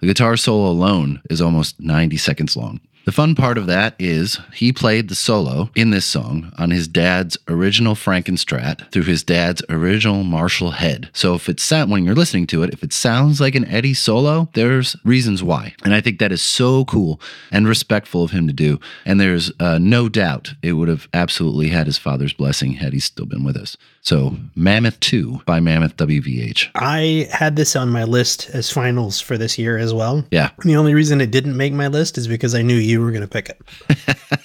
[0.00, 2.80] The guitar solo alone is almost 90 seconds long.
[3.04, 6.88] The fun part of that is he played the solo in this song on his
[6.88, 11.10] dad's original Frankenstrat through his dad's original Marshall head.
[11.12, 13.94] So if it sound when you're listening to it, if it sounds like an Eddie
[13.94, 15.74] solo, there's reasons why.
[15.84, 18.80] And I think that is so cool and respectful of him to do.
[19.04, 23.00] And there's uh, no doubt it would have absolutely had his father's blessing had he
[23.00, 23.76] still been with us.
[24.04, 26.70] So Mammoth 2 by Mammoth WVH.
[26.74, 30.26] I had this on my list as finals for this year as well.
[30.30, 30.50] Yeah.
[30.62, 33.22] The only reason it didn't make my list is because I knew you were going
[33.22, 33.60] to pick it.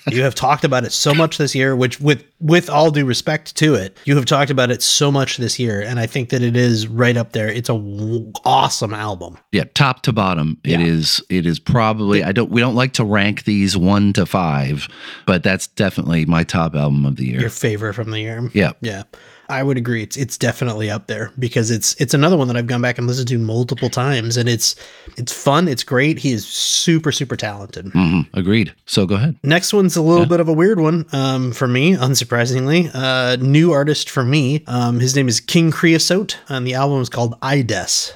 [0.12, 3.55] you have talked about it so much this year, which with with all due respect
[3.57, 6.41] to it, you have talked about it so much this year and I think that
[6.41, 7.47] it is right up there.
[7.49, 9.38] It's a w- awesome album.
[9.51, 10.85] Yeah, top to bottom, it Yeah.
[10.85, 11.21] is.
[11.29, 12.23] It is probably.
[12.23, 12.49] I don't.
[12.49, 14.88] We don't like to rank these one to five,
[15.25, 17.41] but that's definitely my top album of the year.
[17.41, 18.49] Your favorite from the year.
[18.53, 19.03] yeah, Yeah.
[19.49, 20.03] I would agree.
[20.03, 23.07] It's it's definitely up there because it's it's another one that I've gone back and
[23.07, 24.75] listened to multiple times and it's
[25.17, 26.19] it's fun, it's great.
[26.19, 27.85] He is super super talented.
[27.88, 28.73] Mhm, agreed.
[28.85, 29.35] So go ahead.
[29.43, 32.89] Next one's a little bit of a weird one um, for me, unsurprisingly.
[32.93, 34.63] Uh, new artist for me.
[34.67, 38.13] Um, his name is King Creosote, and the album is called Ides.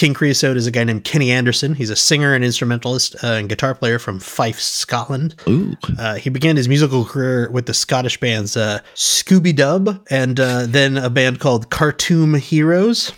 [0.00, 1.74] King Creosote is a guy named Kenny Anderson.
[1.74, 5.34] He's a singer and instrumentalist uh, and guitar player from Fife, Scotland.
[5.46, 10.40] Ooh, Uh, he began his musical career with the Scottish bands uh, Skuobhie Dubh and
[10.40, 13.12] uh, then a band called Khartoum Heroes.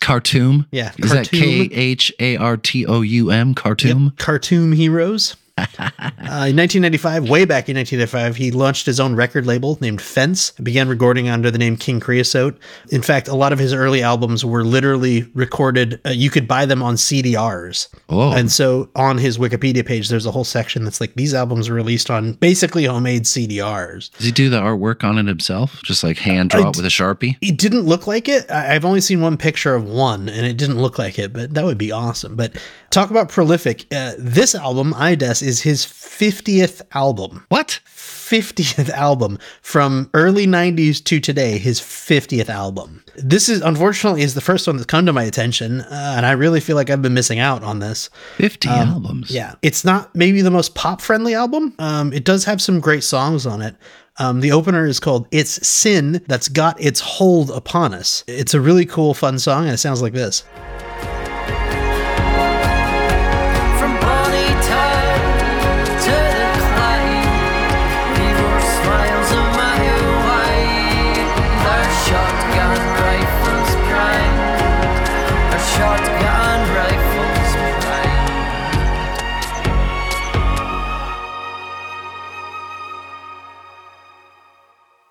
[0.00, 0.66] Khartoum.
[0.70, 1.70] Yeah, is that K.
[1.72, 3.54] H A R T O U M?
[3.54, 4.12] Khartoum.
[4.18, 5.36] Khartoum Heroes.
[5.58, 10.52] Uh, in 1995, way back in 1995, he launched his own record label named Fence
[10.56, 12.58] and began recording under the name King Creosote.
[12.90, 16.66] In fact, a lot of his early albums were literally recorded, uh, you could buy
[16.66, 17.88] them on CDRs.
[18.08, 18.32] Oh.
[18.32, 21.76] And so on his Wikipedia page, there's a whole section that's like these albums were
[21.76, 24.10] released on basically homemade CDRs.
[24.16, 25.82] Does he do the artwork on it himself?
[25.84, 27.36] Just like hand draw it with a sharpie?
[27.42, 28.50] It didn't look like it.
[28.50, 31.52] I- I've only seen one picture of one, and it didn't look like it, but
[31.54, 32.36] that would be awesome.
[32.36, 32.56] But
[32.90, 33.86] talk about prolific.
[33.92, 37.44] Uh, this album, Ides, is his 50th album.
[37.48, 37.80] What?
[37.86, 43.04] 50th album from early 90s to today, his 50th album.
[43.16, 46.32] This is unfortunately is the first one that's come to my attention, uh, and I
[46.32, 48.08] really feel like I've been missing out on this.
[48.38, 49.30] Fifty albums.
[49.30, 51.74] Um, Yeah, it's not maybe the most pop friendly album.
[51.78, 53.76] Um, it does have some great songs on it.
[54.18, 58.24] Um, the opener is called It's Sin That's Got Its Hold Upon Us.
[58.26, 60.44] It's a really cool, fun song, and it sounds like this.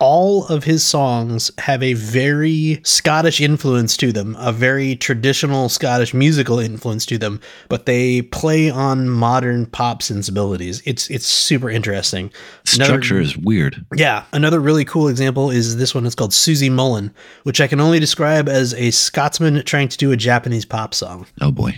[0.02, 6.12] All of his songs have a very Scottish influence to them, a very traditional Scottish
[6.14, 7.40] musical influence to them,
[7.70, 10.82] but they play on modern pop sensibilities.
[10.86, 12.32] It's it's super interesting.
[12.74, 13.86] Another- Structure is weird.
[13.96, 16.06] yeah, another really cool example is this one.
[16.08, 20.12] It's called Susie Mullen, which I can only describe as a Scotsman trying to do
[20.12, 21.28] a Japanese pop song.
[21.40, 21.76] Oh boy.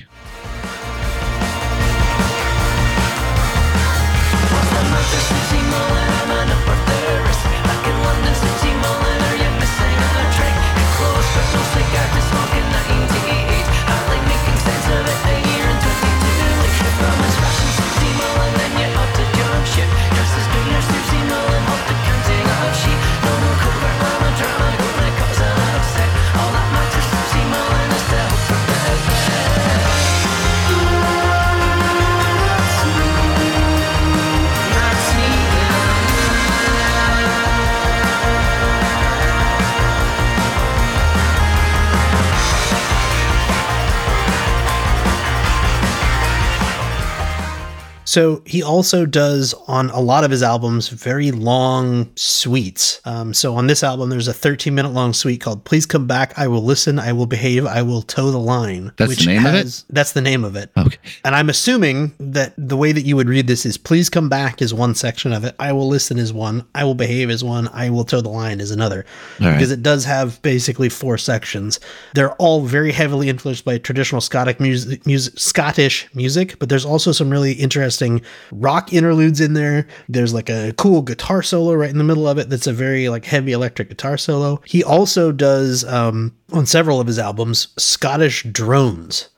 [48.14, 53.02] So he also does on a lot of his albums very long suites.
[53.06, 56.38] Um, so on this album, there's a 13 minute long suite called "Please Come Back."
[56.38, 57.00] I will listen.
[57.00, 57.66] I will behave.
[57.66, 58.92] I will toe the line.
[58.98, 59.84] That's the name of it?
[59.90, 60.70] That's the name of it.
[60.78, 61.00] Okay.
[61.26, 64.62] And I'm assuming that the way that you would read this is please come back
[64.62, 65.56] is one section of it.
[65.58, 66.68] I will listen is one.
[66.76, 67.68] I will behave is one.
[67.70, 69.08] I will toe the line is another.
[69.40, 69.54] Right.
[69.54, 71.80] Because it does have basically four sections.
[72.14, 77.12] They're all very heavily influenced by traditional Scottish music, music Scottish music, but there's also
[77.12, 78.03] some really interesting
[78.52, 79.88] rock interludes in there.
[80.10, 83.10] There's like a cool guitar solo right in the middle of it that's a very
[83.10, 84.62] like heavy electric guitar solo.
[84.66, 89.30] He also does um on several of his albums Scottish drones.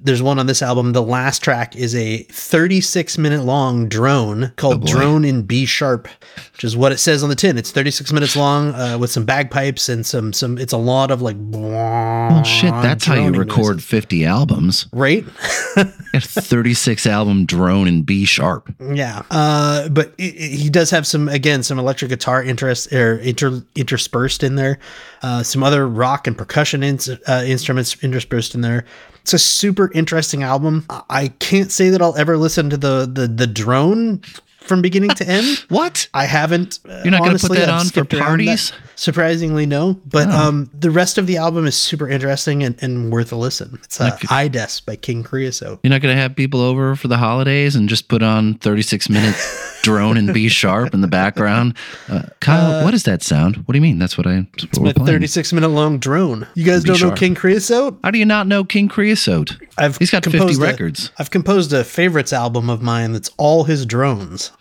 [0.00, 0.92] There's one on this album.
[0.92, 4.86] The last track is a 36 minute long drone called boy.
[4.92, 6.06] Drone in B sharp,
[6.52, 7.58] which is what it says on the tin.
[7.58, 10.56] It's 36 minutes long uh, with some bagpipes and some some.
[10.56, 11.34] It's a lot of like.
[11.40, 14.86] Well, shit, that's how you record 50 albums.
[14.92, 15.24] right?
[16.14, 18.72] A 36 album drone in B sharp.
[18.80, 23.18] Yeah, uh, but it, it- he does have some again some electric guitar interest or
[23.18, 24.78] inter, interspersed in there,
[25.22, 28.84] uh, some other rock and percussion ins, uh, instruments interspersed in there.
[29.28, 30.86] It's a super interesting album.
[30.88, 34.22] I- can't say that I'll ever listen to the the the drone
[34.60, 35.64] from beginning to end.
[35.68, 36.08] What?
[36.14, 36.78] I haven't.
[36.86, 38.70] You're not gonna put that I've on for parties?
[38.70, 38.87] that.
[38.98, 39.94] Surprisingly, no.
[40.06, 43.78] But um, the rest of the album is super interesting and, and worth a listen.
[43.84, 45.78] It's uh, Ides by King Creosote.
[45.84, 49.08] You're not going to have people over for the holidays and just put on 36
[49.08, 49.36] minute
[49.82, 51.76] drone in B sharp in the background.
[52.08, 53.58] Uh, Kyle, what is that sound?
[53.58, 54.00] What do you mean?
[54.00, 54.48] That's what I.
[54.58, 56.48] That's what we're A 36 minute long drone.
[56.56, 57.12] You guys don't know.
[57.12, 58.00] King Creosote?
[58.02, 59.58] How do you not know King Creosote?
[59.78, 61.12] I've He's got 50 composed a- records.
[61.20, 64.50] I've composed a favorites album of mine that's all his drones.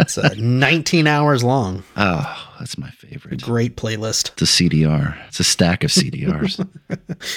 [0.00, 1.84] it's uh, 19 hours long.
[1.96, 3.42] Oh, that's my favorite.
[3.42, 4.32] Great playlist.
[4.32, 5.16] It's a CDR.
[5.28, 6.66] It's a stack of CDRs.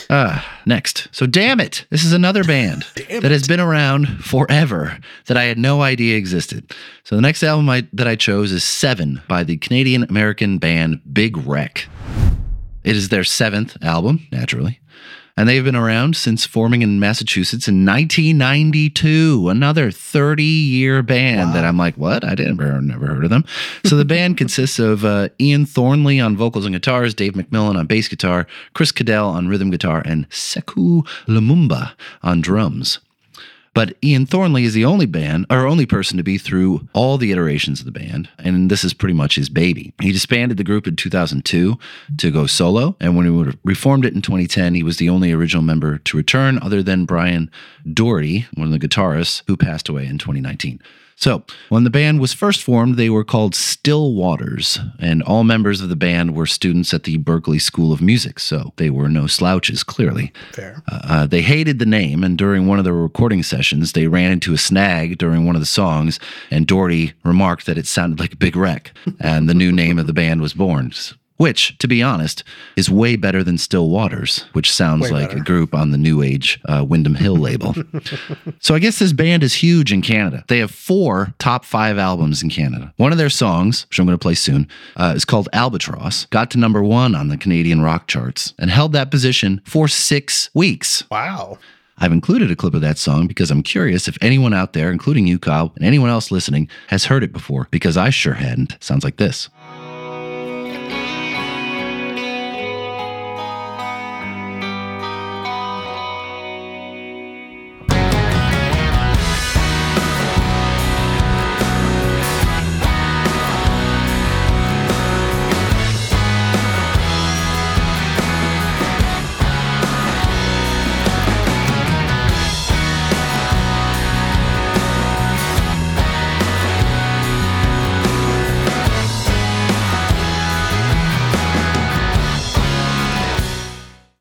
[0.10, 1.08] Ah, next.
[1.12, 1.86] So, damn it.
[1.90, 4.98] This is another band that has been around forever
[5.28, 6.74] that I had no idea existed.
[7.04, 11.02] So, the next album I, that I chose is Seven by the Canadian American band
[11.12, 11.88] Big Wreck.
[12.84, 14.80] It is their seventh album, naturally.
[15.38, 19.50] And they've been around since forming in Massachusetts in 1992.
[19.50, 22.24] Another 30 year band that I'm like, what?
[22.24, 23.46] I didn't never, never heard of them.
[23.86, 27.86] So the band consists of uh, Ian Thornley on vocals and guitars, Dave McMillan on
[27.86, 33.00] bass guitar, Chris Caddell on rhythm guitar, and Sekou Lumumba on drums.
[33.78, 37.32] But Ian Thornley is the only band or only person to be through all the
[37.32, 39.94] iterations of the band, and this is pretty much his baby.
[40.02, 41.78] He disbanded the group in 2002
[42.18, 45.62] to go solo, and when he reformed it in 2010, he was the only original
[45.62, 47.52] member to return, other than Brian
[47.94, 50.82] Doherty, one of the guitarists, who passed away in 2019.
[51.20, 55.82] So, when the band was first formed, they were called Still Waters, and all members
[55.82, 59.26] of the band were students at the Berklee School of Music, so they were no
[59.26, 60.32] slouches, clearly.
[60.52, 60.84] Fair.
[60.88, 64.54] Uh, they hated the name, and during one of the recording sessions, they ran into
[64.54, 66.20] a snag during one of the songs,
[66.52, 70.06] and Doherty remarked that it sounded like a big wreck, and the new name of
[70.06, 70.94] the band was born.
[71.38, 72.44] Which, to be honest,
[72.76, 75.42] is way better than Still Waters, which sounds Way like better.
[75.42, 77.76] a group on the New Age uh, Windham Hill label.
[78.60, 80.44] so I guess this band is huge in Canada.
[80.48, 82.94] They have four top five albums in Canada.
[82.98, 86.50] One of their songs, which I'm going to play soon, uh, is called Albatross, got
[86.52, 91.04] to number one on the Canadian rock charts and held that position for six weeks.
[91.12, 91.60] Wow.
[92.00, 95.26] I've included a clip of that song because I'm curious if anyone out there, including
[95.26, 98.78] you, Kyle, and anyone else listening, has heard it before, because I sure hadn't.
[98.82, 99.50] Sounds like this.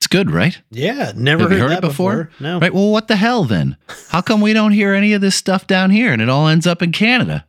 [0.07, 0.57] It's good, right?
[0.71, 2.31] Yeah, never heard, heard that it before?
[2.39, 2.61] No.
[2.61, 2.73] Right.
[2.73, 3.77] Well, what the hell then?
[4.11, 6.65] How come we don't hear any of this stuff down here and it all ends
[6.65, 7.45] up in Canada?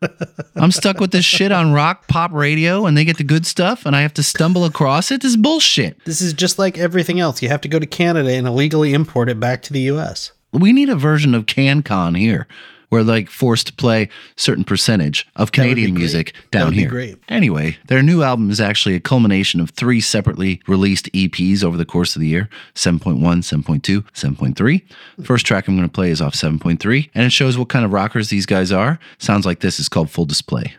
[0.56, 3.84] I'm stuck with this shit on rock pop radio and they get the good stuff
[3.84, 5.20] and I have to stumble across it.
[5.20, 6.02] This is bullshit.
[6.06, 7.42] This is just like everything else.
[7.42, 10.32] You have to go to Canada and illegally import it back to the US.
[10.52, 12.48] We need a version of CanCon here
[12.90, 16.88] where like forced to play certain percentage of Canadian music down here.
[16.90, 17.18] great.
[17.28, 21.86] Anyway, their new album is actually a culmination of three separately released EPs over the
[21.86, 24.82] course of the year 7.1, 7.2, 7.3.
[25.24, 27.92] First track I'm going to play is off 7.3, and it shows what kind of
[27.92, 28.98] rockers these guys are.
[29.18, 30.74] Sounds like this is called Full Display.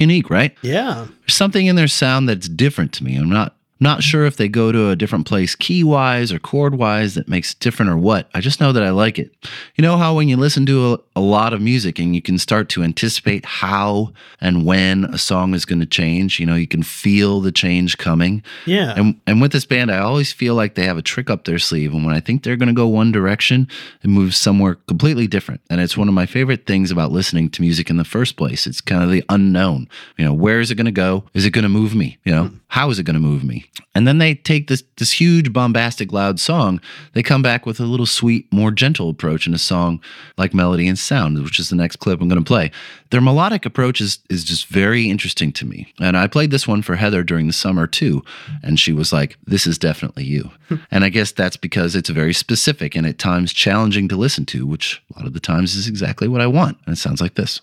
[0.00, 0.56] Unique, right?
[0.62, 1.06] Yeah.
[1.20, 3.16] There's something in their sound that's different to me.
[3.16, 6.74] I'm not not sure if they go to a different place key wise or chord
[6.74, 8.28] wise that makes it different or what.
[8.34, 9.34] I just know that I like it.
[9.76, 12.38] You know how when you listen to a, a lot of music and you can
[12.38, 16.66] start to anticipate how and when a song is going to change, you know, you
[16.66, 18.42] can feel the change coming.
[18.66, 18.94] Yeah.
[18.96, 21.58] And and with this band, I always feel like they have a trick up their
[21.58, 21.94] sleeve.
[21.94, 23.68] And when I think they're going to go one direction,
[24.02, 25.60] it moves somewhere completely different.
[25.70, 28.66] And it's one of my favorite things about listening to music in the first place.
[28.66, 29.88] It's kind of the unknown.
[30.18, 31.24] You know, where is it going to go?
[31.34, 32.18] Is it going to move me?
[32.24, 32.56] You know, hmm.
[32.68, 33.69] how is it going to move me?
[33.94, 36.80] And then they take this this huge, bombastic, loud song.
[37.12, 40.00] They come back with a little sweet, more gentle approach in a song
[40.36, 42.70] like Melody and Sound, which is the next clip I'm going to play.
[43.10, 45.92] Their melodic approach is is just very interesting to me.
[46.00, 48.22] And I played this one for Heather during the summer too,
[48.62, 50.50] and she was like, "This is definitely you."
[50.90, 54.66] and I guess that's because it's very specific and at times challenging to listen to,
[54.66, 56.78] which a lot of the times is exactly what I want.
[56.86, 57.60] And it sounds like this.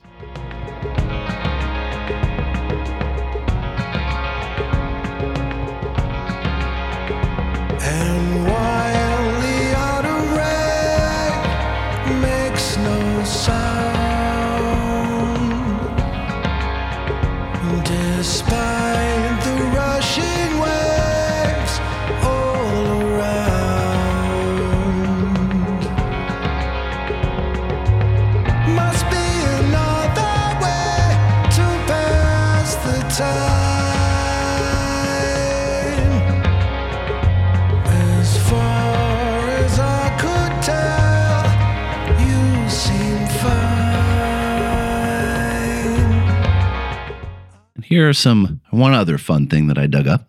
[47.88, 50.28] Here are some one other fun thing that I dug up.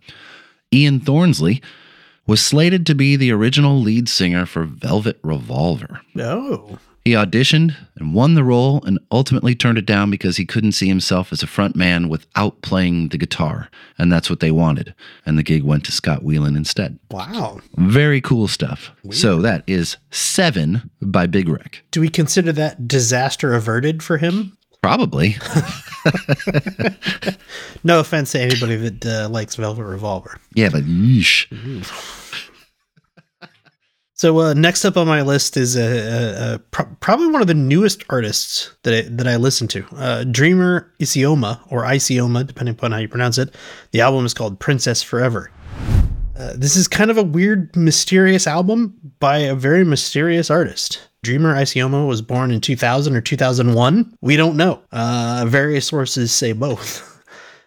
[0.72, 1.60] Ian Thornley
[2.24, 6.00] was slated to be the original lead singer for Velvet Revolver.
[6.16, 6.78] Oh.
[7.04, 10.86] He auditioned and won the role and ultimately turned it down because he couldn't see
[10.86, 13.70] himself as a front man without playing the guitar.
[13.98, 14.94] And that's what they wanted.
[15.26, 17.00] And the gig went to Scott Weiland instead.
[17.10, 17.60] Wow.
[17.76, 18.92] Very cool stuff.
[19.10, 21.82] So that is Seven by Big Wreck.
[21.90, 24.56] Do we consider that disaster averted for him?
[24.88, 25.36] Probably.
[27.84, 30.40] No offense to anybody that uh, likes Velvet Revolver.
[30.54, 31.46] yeah, but yeesh.
[34.14, 37.46] So uh, next up on my list is uh, uh, uh, pro- probably one of
[37.46, 42.74] the newest artists that I, that I listen to, uh, Dreamer Isioma or Isioma, depending
[42.74, 43.54] upon how you pronounce it.
[43.92, 45.52] The album is called Princess Forever.
[46.36, 51.07] Uh, this is kind of a weird, mysterious album by a very mysterious artist.
[51.28, 54.16] Dreamer Isioma was born in 2000 or 2001.
[54.22, 54.80] We don't know.
[54.90, 57.04] Uh, various sources say both.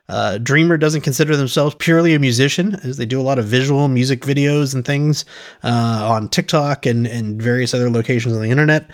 [0.10, 3.88] Uh, Dreamer doesn't consider themselves purely a musician, as they do a lot of visual
[3.88, 5.24] music videos and things
[5.64, 8.92] uh, on TikTok and, and various other locations on the internet.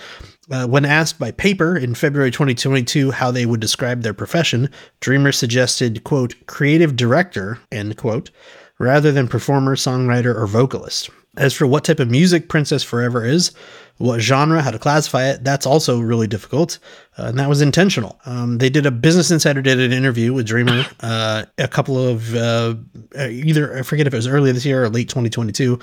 [0.51, 5.32] Uh, when asked by Paper in February 2022 how they would describe their profession, Dreamer
[5.32, 8.30] suggested, quote, creative director, end quote,
[8.78, 11.09] rather than performer, songwriter, or vocalist.
[11.38, 13.51] As for what type of music Princess Forever is,
[13.98, 16.80] what genre, how to classify it, that's also really difficult.
[17.18, 18.20] Uh, and that was intentional.
[18.26, 22.36] Um, they did a Business Insider did an interview with Dreamer uh, a couple of
[22.36, 22.76] uh,
[23.18, 25.80] either, I forget if it was earlier this year or late 2022.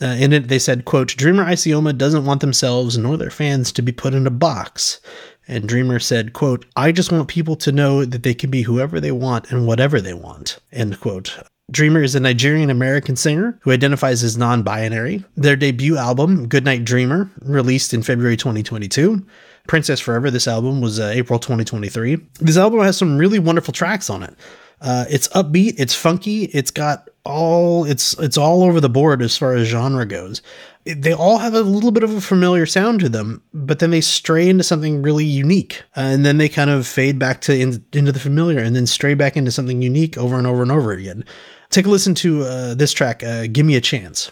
[0.00, 3.82] Uh, in it, they said, quote, Dreamer Isioma doesn't want themselves nor their fans to
[3.82, 5.00] be put in a box.
[5.46, 9.00] And Dreamer said, quote, I just want people to know that they can be whoever
[9.00, 11.38] they want and whatever they want, end quote.
[11.72, 15.24] Dreamer is a Nigerian American singer who identifies as non binary.
[15.36, 19.24] Their debut album, Goodnight Dreamer, released in February 2022.
[19.66, 22.16] Princess Forever, this album was uh, April 2023.
[22.40, 24.36] This album has some really wonderful tracks on it.
[24.82, 29.38] Uh, it's upbeat, it's funky, it's got all it's it's all over the board as
[29.38, 30.42] far as genre goes.
[30.84, 34.00] They all have a little bit of a familiar sound to them, but then they
[34.00, 37.84] stray into something really unique, uh, and then they kind of fade back to in,
[37.92, 40.90] into the familiar, and then stray back into something unique over and over and over
[40.90, 41.24] again.
[41.72, 44.30] Take a listen to uh, this track, uh, "Give Me a Chance."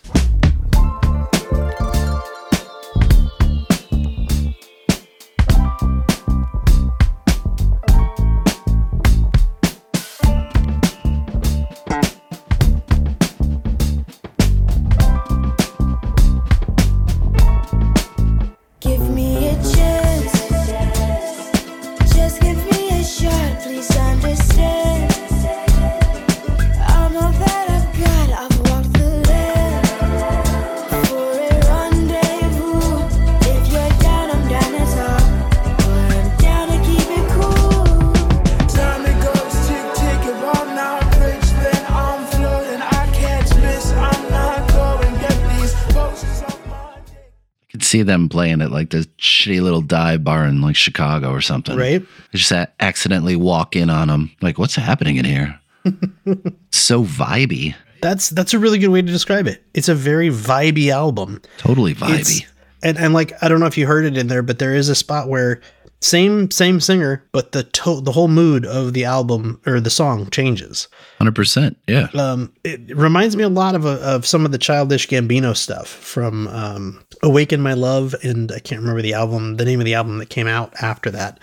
[48.00, 51.76] See them playing at like this shitty little dive bar in like Chicago or something.
[51.76, 52.00] Right.
[52.32, 54.30] They just a- accidentally walk in on them.
[54.40, 55.58] Like, what's happening in here?
[56.72, 57.74] so vibey.
[58.02, 59.62] That's that's a really good way to describe it.
[59.74, 61.42] It's a very vibey album.
[61.58, 62.46] Totally It's, vibey.
[62.82, 64.88] and and like I don't know if you heard it in there, but there is
[64.88, 65.60] a spot where
[66.02, 70.30] same same singer, but the to- the whole mood of the album or the song
[70.30, 70.88] changes.
[71.20, 71.76] 100%.
[71.86, 72.08] Yeah.
[72.14, 75.88] Um, it reminds me a lot of uh, of some of the childish Gambino stuff
[75.88, 79.94] from um, "Awaken My Love" and I can't remember the album, the name of the
[79.94, 81.38] album that came out after that.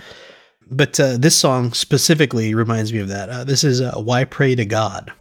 [0.69, 3.29] But uh, this song specifically reminds me of that.
[3.29, 5.11] Uh, this is uh, "Why Pray to God."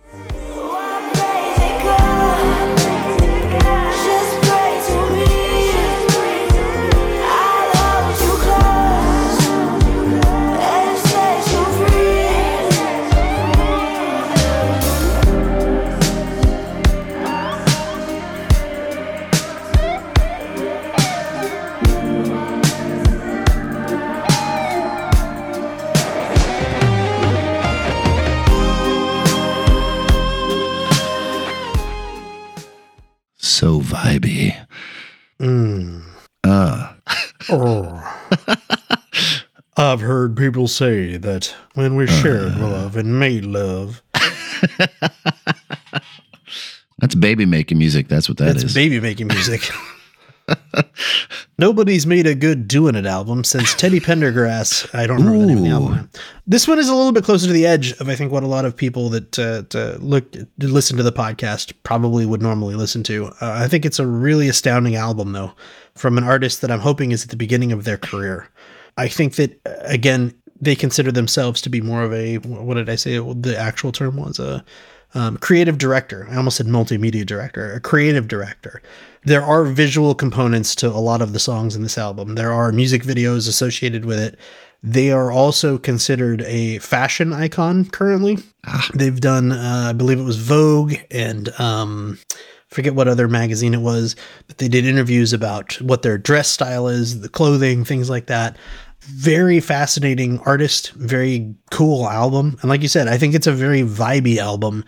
[33.46, 34.56] So vibey.
[35.40, 36.02] Mm.
[36.44, 36.92] Uh,
[37.48, 38.02] Oh.
[39.76, 44.02] I've heard people say that when we shared love and made love,
[46.98, 48.08] that's baby making music.
[48.08, 48.64] That's what that is.
[48.64, 49.70] it's baby making music.
[51.58, 54.94] Nobody's made a good doing it album since Teddy Pendergrass.
[54.94, 56.10] I don't remember the name of the album.
[56.46, 58.46] This one is a little bit closer to the edge of I think what a
[58.46, 60.26] lot of people that uh, look
[60.58, 63.28] listen to the podcast probably would normally listen to.
[63.40, 65.52] Uh, I think it's a really astounding album though,
[65.94, 68.50] from an artist that I'm hoping is at the beginning of their career.
[68.98, 72.90] I think that uh, again they consider themselves to be more of a what did
[72.90, 74.62] I say the actual term was a
[75.16, 76.28] um, creative director.
[76.30, 78.82] I almost said multimedia director, a creative director.
[79.24, 82.34] There are visual components to a lot of the songs in this album.
[82.34, 84.38] There are music videos associated with it.
[84.82, 88.38] They are also considered a fashion icon currently.
[88.94, 92.18] They've done, uh, I believe it was Vogue and um,
[92.68, 96.88] forget what other magazine it was, but they did interviews about what their dress style
[96.88, 98.56] is, the clothing, things like that.
[99.08, 102.56] Very fascinating artist, very cool album.
[102.60, 104.84] And like you said, I think it's a very vibey album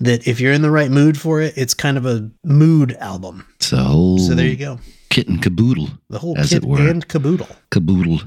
[0.00, 3.46] that if you're in the right mood for it, it's kind of a mood album.
[3.56, 4.78] It's a whole So there you go.
[5.10, 5.88] kit and caboodle.
[6.10, 6.88] The whole as kit it were.
[6.88, 7.48] and caboodle.
[7.70, 8.20] Caboodle.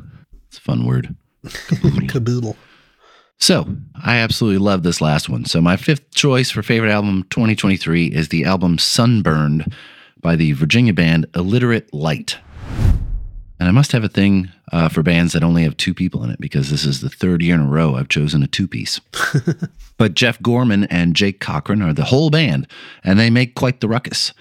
[0.48, 1.16] It's a fun word.
[2.08, 2.56] Caboodle.
[3.38, 3.68] So
[4.04, 5.46] I absolutely love this last one.
[5.46, 9.74] So my fifth choice for favorite album 2023 is the album Sunburned
[10.22, 12.38] by the Virginia band Illiterate Light.
[13.66, 16.30] And I must have a thing uh, for bands that only have two people in
[16.30, 19.01] it because this is the third year in a row I've chosen a two piece.
[19.97, 22.68] but Jeff Gorman and Jake Cochran are the whole band,
[23.03, 24.34] and they make quite the ruckus.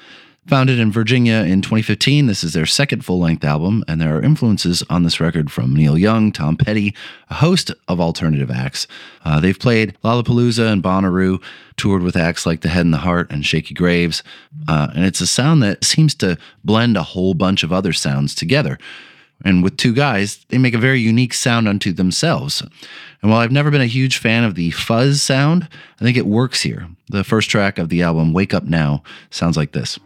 [0.47, 4.21] Founded in Virginia in 2015, this is their second full length album, and there are
[4.21, 6.95] influences on this record from Neil Young, Tom Petty,
[7.31, 8.87] a host of alternative acts.
[9.25, 11.43] Uh, they've played Lollapalooza and Bonnaroo,
[11.79, 14.23] toured with acts like The Head and the Heart and Shakey Graves,
[14.69, 18.35] uh, and it's a sound that seems to blend a whole bunch of other sounds
[18.35, 18.79] together.
[19.45, 22.63] And with two guys, they make a very unique sound unto themselves.
[23.23, 25.69] And while I've never been a huge fan of the fuzz sound,
[26.01, 26.89] I think it works here.
[27.09, 29.99] The first track of the album, Wake Up Now, sounds like this.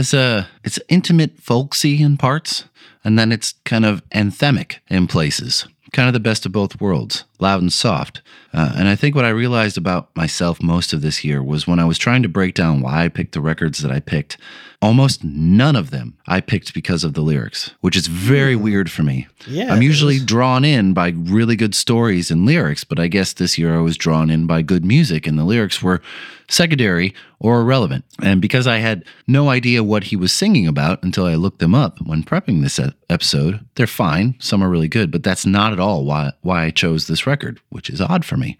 [0.00, 2.64] Has a it's intimate folksy in parts,
[3.04, 5.66] and then it's kind of anthemic in places.
[5.92, 8.22] Kind of the best of both worlds, loud and soft.
[8.54, 11.78] Uh, and I think what I realized about myself most of this year was when
[11.78, 14.38] I was trying to break down why I picked the records that I picked,
[14.82, 19.02] almost none of them I picked because of the lyrics, which is very weird for
[19.02, 19.28] me.
[19.46, 20.24] Yeah, I'm usually is.
[20.24, 23.96] drawn in by really good stories and lyrics, but I guess this year I was
[23.96, 26.00] drawn in by good music and the lyrics were
[26.48, 28.04] secondary or irrelevant.
[28.22, 31.74] And because I had no idea what he was singing about until I looked them
[31.74, 34.34] up when prepping this episode, they're fine.
[34.38, 37.60] Some are really good, but that's not at all why why I chose this record,
[37.68, 38.56] which is odd for me.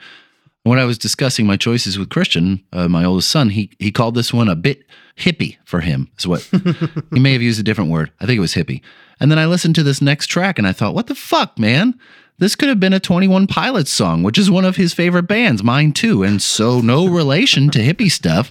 [0.63, 4.15] When I was discussing my choices with Christian, uh, my oldest son, he he called
[4.15, 4.85] this one a bit
[5.21, 6.09] hippie for him.
[6.19, 6.43] Is what
[7.13, 8.11] he may have used a different word.
[8.21, 8.83] I think it was hippie.
[9.21, 11.99] And then I listened to this next track and I thought, what the fuck, man?
[12.39, 15.63] This could have been a 21 Pilots song, which is one of his favorite bands,
[15.63, 18.51] mine too, and so no relation to hippie stuff.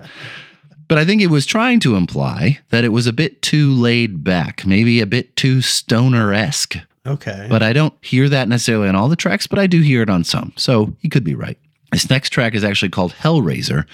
[0.88, 4.24] But I think it was trying to imply that it was a bit too laid
[4.24, 6.78] back, maybe a bit too stoner esque.
[7.06, 7.48] Okay.
[7.50, 10.10] But I don't hear that necessarily on all the tracks, but I do hear it
[10.10, 10.54] on some.
[10.56, 11.58] So he could be right.
[11.92, 13.86] This next track is actually called Hellraiser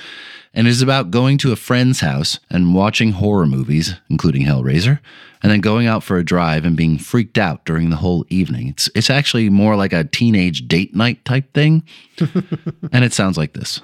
[0.56, 5.00] and is about going to a friend's house and watching horror movies, including Hellraiser,
[5.44, 8.70] and then going out for a drive and being freaked out during the whole evening.
[8.70, 11.84] It's it's actually more like a teenage date night type thing.
[12.92, 13.82] and it sounds like this.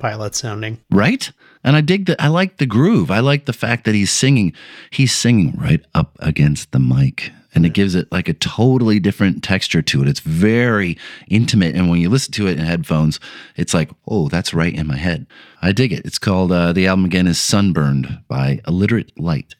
[0.00, 0.78] Pilot sounding.
[0.90, 1.30] right?
[1.62, 2.20] And I dig that.
[2.20, 3.10] I like the groove.
[3.10, 4.54] I like the fact that he's singing.
[4.90, 9.44] He's singing right up against the mic, and it gives it like a totally different
[9.44, 10.08] texture to it.
[10.08, 10.96] It's very
[11.28, 13.20] intimate, and when you listen to it in headphones,
[13.56, 15.26] it's like, oh, that's right in my head.
[15.60, 16.06] I dig it.
[16.06, 19.54] It's called uh, the album again is Sunburned by Illiterate Light.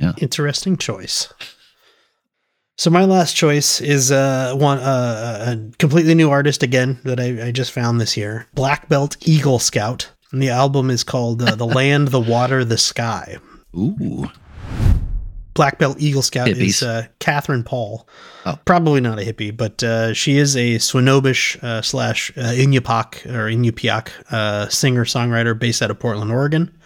[0.00, 0.12] Yeah.
[0.18, 1.32] Interesting choice.
[2.76, 7.46] So my last choice is uh, one uh, a completely new artist again that I,
[7.46, 11.54] I just found this year, Black Belt Eagle Scout, and the album is called uh,
[11.54, 13.38] "The Land, the Water, the Sky."
[13.76, 14.28] Ooh.
[15.54, 16.66] Black Belt Eagle Scout Hippies.
[16.66, 18.08] is uh, Katherine Paul.
[18.44, 18.58] Oh.
[18.64, 23.48] Probably not a hippie, but uh, she is a Swinomish uh, slash uh, Inupiaq or
[23.48, 26.76] Inupiaq uh, singer songwriter based out of Portland, Oregon.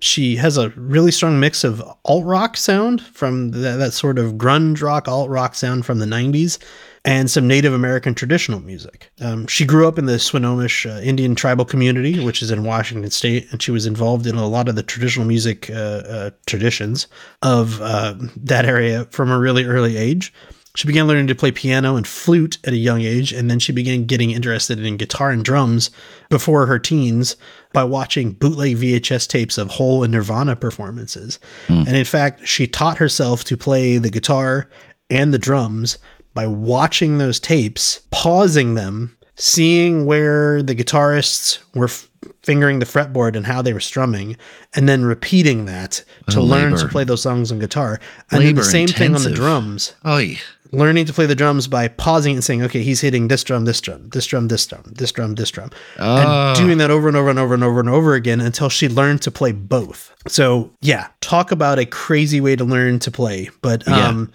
[0.00, 4.34] She has a really strong mix of alt rock sound from that, that sort of
[4.34, 6.58] grunge rock, alt rock sound from the 90s,
[7.06, 9.10] and some Native American traditional music.
[9.22, 13.10] Um, she grew up in the Swinomish uh, Indian tribal community, which is in Washington
[13.10, 17.06] State, and she was involved in a lot of the traditional music uh, uh, traditions
[17.40, 20.32] of uh, that area from a really early age.
[20.76, 23.72] She began learning to play piano and flute at a young age, and then she
[23.72, 25.90] began getting interested in guitar and drums
[26.28, 27.36] before her teens
[27.72, 31.38] by watching bootleg VHS tapes of Hole and Nirvana performances.
[31.68, 31.84] Hmm.
[31.86, 34.68] And in fact, she taught herself to play the guitar
[35.10, 35.98] and the drums
[36.34, 42.08] by watching those tapes, pausing them, seeing where the guitarists were f-
[42.42, 44.36] fingering the fretboard and how they were strumming,
[44.74, 48.00] and then repeating that to Oh, learn to play those songs on guitar.
[48.30, 49.34] And then the same thing on the intensive.
[49.36, 50.38] drums Oy.
[50.76, 53.80] Learning to play the drums by pausing and saying, okay, he's hitting this drum, this
[53.80, 56.16] drum, this drum, this drum, this drum, this drum, Oh.
[56.50, 58.88] and doing that over and over and over and over and over again until she
[58.88, 60.14] learned to play both.
[60.28, 63.48] So yeah, talk about a crazy way to learn to play.
[63.62, 64.30] But um,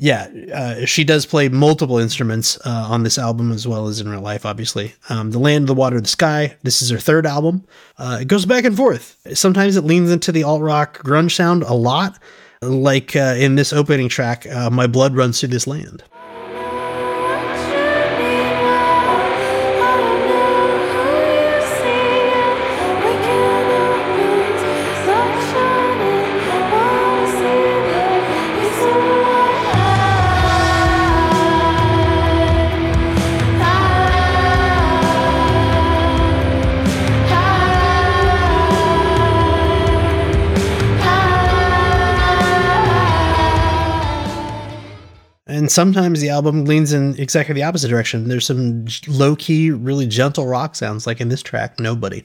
[0.00, 4.08] yeah, uh, she does play multiple instruments uh, on this album as well as in
[4.08, 4.94] real life, obviously.
[5.08, 6.56] Um, the Land, the Water, the Sky.
[6.62, 7.64] This is her third album.
[7.98, 9.16] Uh, it goes back and forth.
[9.34, 12.18] Sometimes it leans into the alt rock grunge sound a lot.
[12.60, 16.02] Like uh, in this opening track, uh, My Blood Runs Through This Land.
[45.68, 48.28] And sometimes the album leans in exactly the opposite direction.
[48.28, 52.24] There's some low key, really gentle rock sounds, like in this track, Nobody.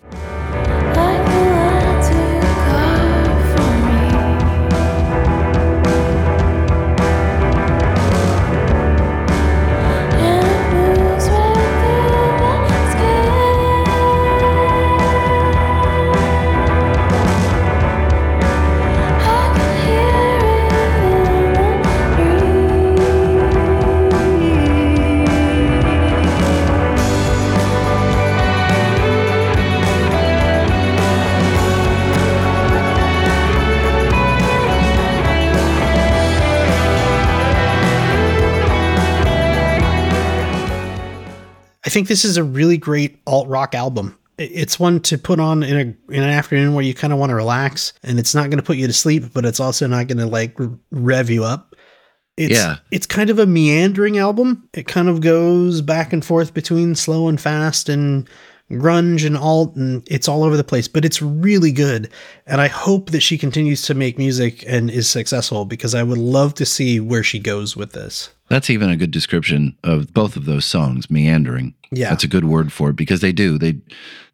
[41.93, 44.17] Think this is a really great alt rock album.
[44.37, 47.29] It's one to put on in a in an afternoon where you kind of want
[47.29, 50.07] to relax, and it's not going to put you to sleep, but it's also not
[50.07, 50.57] going to like
[50.91, 51.75] rev you up.
[52.35, 52.77] It's, Yeah.
[52.89, 54.67] it's kind of a meandering album.
[54.73, 58.27] It kind of goes back and forth between slow and fast and
[58.71, 60.87] grunge and alt, and it's all over the place.
[60.87, 62.09] But it's really good,
[62.47, 66.17] and I hope that she continues to make music and is successful because I would
[66.17, 68.31] love to see where she goes with this.
[68.53, 71.73] That's even a good description of both of those songs, meandering.
[71.91, 72.09] Yeah.
[72.09, 73.57] That's a good word for it because they do.
[73.57, 73.79] They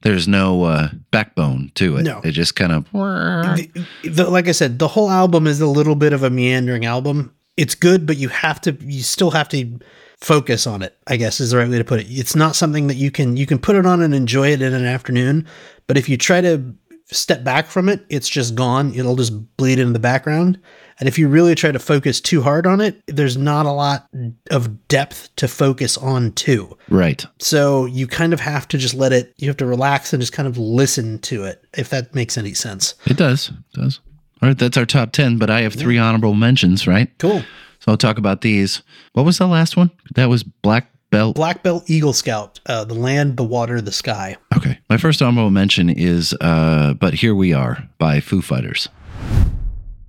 [0.01, 2.03] there's no uh, backbone to it.
[2.03, 2.19] No.
[2.21, 5.95] They just kind of the, the- like I said, the whole album is a little
[5.95, 7.33] bit of a meandering album.
[7.55, 9.79] It's good, but you have to, you still have to
[10.19, 10.97] focus on it.
[11.07, 12.07] I guess is the right way to put it.
[12.09, 14.73] It's not something that you can you can put it on and enjoy it in
[14.73, 15.47] an afternoon,
[15.87, 18.93] but if you try to step back from it, it's just gone.
[18.93, 20.59] It'll just bleed into the background.
[20.99, 24.07] And if you really try to focus too hard on it, there's not a lot
[24.51, 26.77] of depth to focus on too.
[26.89, 27.25] right.
[27.39, 30.33] So you kind of have to just let it, you have to relax and just
[30.33, 32.95] kind of listen to it, if that makes any sense.
[33.05, 33.49] It does.
[33.49, 33.99] It does.
[34.41, 37.09] All right, that's our top 10, but I have three honorable mentions, right?
[37.19, 37.43] Cool.
[37.79, 38.81] So I'll talk about these.
[39.13, 39.91] What was the last one?
[40.15, 41.35] That was Black Belt.
[41.35, 44.37] Black Belt Eagle Scout, uh, the land, the water, the sky.
[44.55, 44.79] Okay.
[44.89, 48.87] My first honorable mention is uh, But Here We Are by Foo Fighters.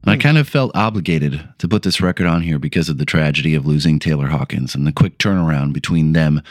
[0.03, 3.05] And I kind of felt obligated to put this record on here because of the
[3.05, 6.43] tragedy of losing Taylor Hawkins and the quick turnaround between them,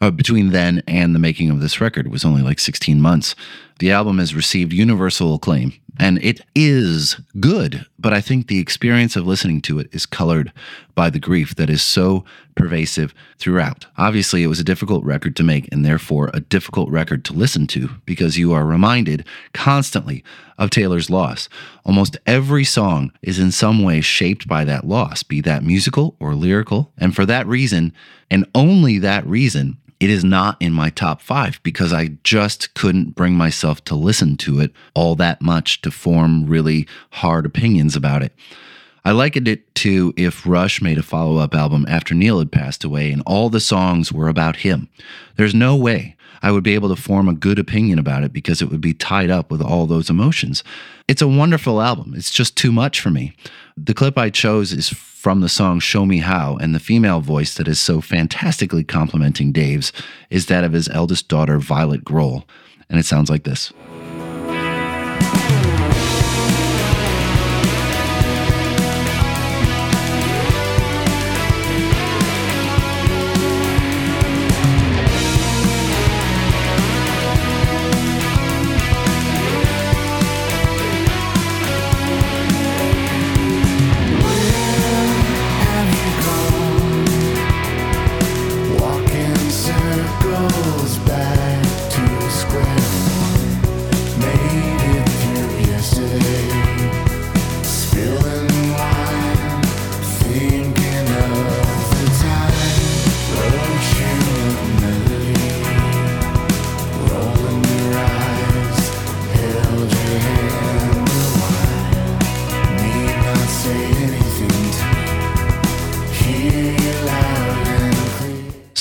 [0.00, 3.34] uh, between then and the making of this record was only like 16 months.
[3.78, 9.16] The album has received universal acclaim, and it is good, but I think the experience
[9.16, 10.50] of listening to it is colored
[10.94, 12.24] by the grief that is so
[12.54, 13.84] pervasive throughout.
[13.98, 17.66] Obviously, it was a difficult record to make, and therefore a difficult record to listen
[17.66, 20.24] to because you are reminded constantly
[20.56, 21.50] of Taylor's loss.
[21.84, 26.34] Almost every song is in some way shaped by that loss, be that musical or
[26.34, 26.92] lyrical.
[26.96, 27.92] And for that reason,
[28.30, 33.14] and only that reason, it is not in my top five because I just couldn't
[33.14, 38.22] bring myself to listen to it all that much to form really hard opinions about
[38.22, 38.32] it.
[39.04, 42.82] I likened it to if Rush made a follow up album after Neil had passed
[42.82, 44.88] away and all the songs were about him.
[45.36, 48.62] There's no way I would be able to form a good opinion about it because
[48.62, 50.62] it would be tied up with all those emotions.
[51.08, 52.14] It's a wonderful album.
[52.16, 53.34] It's just too much for me.
[53.76, 57.54] The clip I chose is from the song Show Me How, and the female voice
[57.54, 59.92] that is so fantastically complimenting Dave's
[60.30, 62.44] is that of his eldest daughter, Violet Grohl.
[62.88, 63.72] And it sounds like this.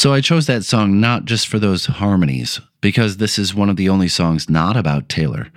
[0.06, 3.76] So I chose that song not just for those harmonies, because this is one of
[3.76, 5.48] the only songs not about Taylor,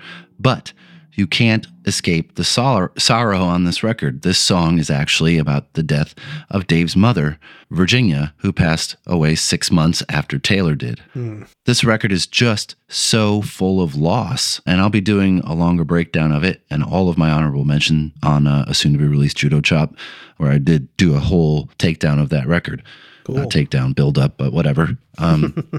[0.40, 0.72] but
[1.12, 4.22] you can't escape the sor- sorrow on this record.
[4.22, 6.14] This song is actually about the death
[6.48, 7.38] of Dave's mother,
[7.70, 11.02] Virginia, who passed away six months after Taylor did.
[11.66, 16.32] This record is just so full of loss, and I'll be doing a longer breakdown
[16.32, 19.36] of it and all of my honorable mention on uh, a soon to be released
[19.36, 19.94] Judo Chop,
[20.38, 22.82] where I did do a whole takedown of that record.
[23.36, 24.96] Not takedown, build up, but whatever.
[25.18, 25.52] Um,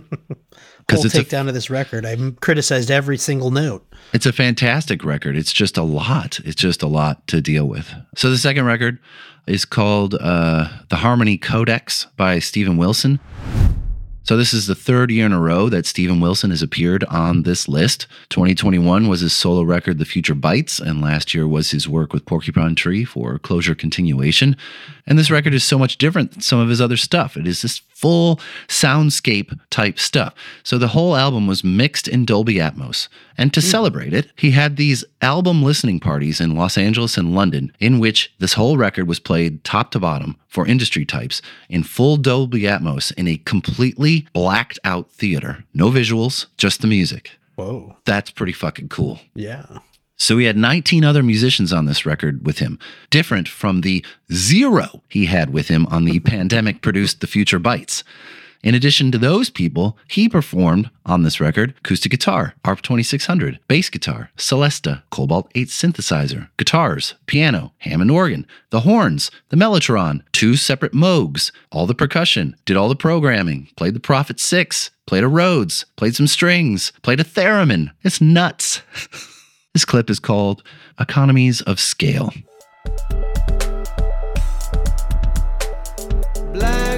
[0.92, 2.06] Whole because it's a takedown of this record.
[2.06, 3.86] I've criticized every single note.
[4.14, 5.36] it's a fantastic record.
[5.38, 6.40] It's just a lot.
[6.46, 7.94] It's just a lot to deal with.
[8.16, 9.00] So the second record
[9.48, 13.20] is called uh, The Harmony Codex by Steven Wilson.
[14.30, 17.42] So this is the third year in a row that Steven Wilson has appeared on
[17.42, 18.06] this list.
[18.30, 22.28] 2021 was his solo record, The Future Bites, and last year was his work with
[22.28, 24.56] Porcupine Tree for Closure Continuation.
[25.08, 27.38] And this record is so much different than some of his other stuff.
[27.38, 30.34] It is this full soundscape type stuff.
[30.64, 33.10] So the whole album was mixed in Dolby Atmos.
[33.38, 33.68] And to hmm.
[33.68, 38.34] celebrate it, he had these album listening parties in Los Angeles and London in which
[38.40, 43.14] this whole record was played top to bottom for industry types in full Dolby Atmos
[43.18, 45.66] in a completely blacked out theater.
[45.74, 47.32] No visuals, just the music.
[47.56, 47.98] Whoa.
[48.06, 49.20] That's pretty fucking cool.
[49.36, 49.66] Yeah.
[50.20, 52.78] So he had 19 other musicians on this record with him,
[53.10, 58.04] different from the zero he had with him on the pandemic produced The Future Bites.
[58.62, 63.90] In addition to those people, he performed on this record acoustic guitar, ARP 2600, bass
[63.90, 70.92] guitar, Celesta, Cobalt 8 synthesizer, guitars, piano, Hammond organ, the horns, the Mellotron, two separate
[70.92, 75.86] Moogs, all the percussion, did all the programming, played the Prophet 6, played a Rhodes,
[75.96, 77.92] played some strings, played a theremin.
[78.04, 78.82] It's nuts.
[79.80, 80.62] This clip is called
[81.00, 82.34] Economies of Scale.
[86.52, 86.89] Black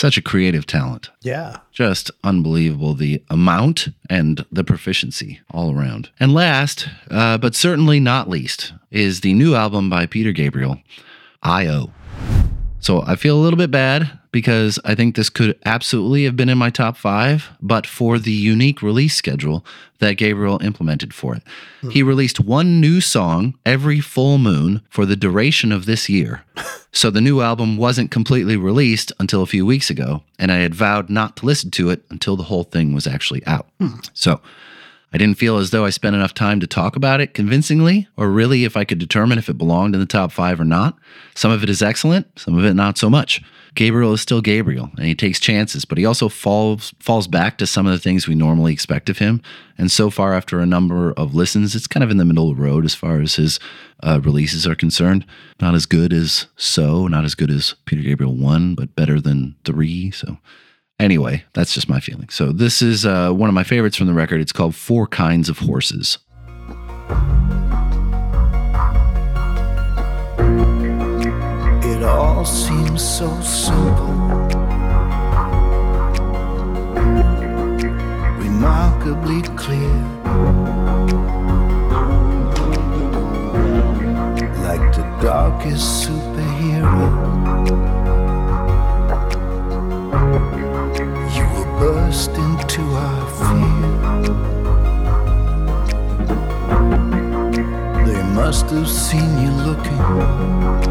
[0.00, 1.10] such a creative talent.
[1.20, 1.58] Yeah.
[1.72, 6.10] Just unbelievable the amount and the proficiency all around.
[6.18, 10.78] And last, uh, but certainly not least, is the new album by Peter Gabriel,
[11.42, 11.90] I.O.
[12.80, 16.48] So I feel a little bit bad because I think this could absolutely have been
[16.48, 19.64] in my top five, but for the unique release schedule
[19.98, 21.42] that Gabriel implemented for it.
[21.80, 21.90] Hmm.
[21.90, 26.44] He released one new song every full moon for the duration of this year.
[26.92, 30.74] so the new album wasn't completely released until a few weeks ago, and I had
[30.74, 33.68] vowed not to listen to it until the whole thing was actually out.
[33.78, 33.96] Hmm.
[34.14, 34.40] So
[35.12, 38.30] I didn't feel as though I spent enough time to talk about it convincingly, or
[38.30, 40.96] really if I could determine if it belonged in the top five or not.
[41.34, 43.42] Some of it is excellent, some of it not so much.
[43.74, 47.66] Gabriel is still Gabriel and he takes chances, but he also falls falls back to
[47.66, 49.40] some of the things we normally expect of him.
[49.78, 52.56] And so far, after a number of listens, it's kind of in the middle of
[52.56, 53.60] the road as far as his
[54.02, 55.24] uh, releases are concerned.
[55.60, 59.56] Not as good as So, not as good as Peter Gabriel 1, but better than
[59.64, 60.10] 3.
[60.10, 60.38] So,
[60.98, 62.28] anyway, that's just my feeling.
[62.28, 64.40] So, this is uh, one of my favorites from the record.
[64.40, 66.18] It's called Four Kinds of Horses.
[72.00, 74.14] It all seems so simple.
[78.38, 79.92] Remarkably clear.
[84.64, 87.04] Like the darkest superhero.
[91.36, 91.44] You
[91.78, 93.82] burst into our fear.
[98.06, 100.89] They must have seen you looking.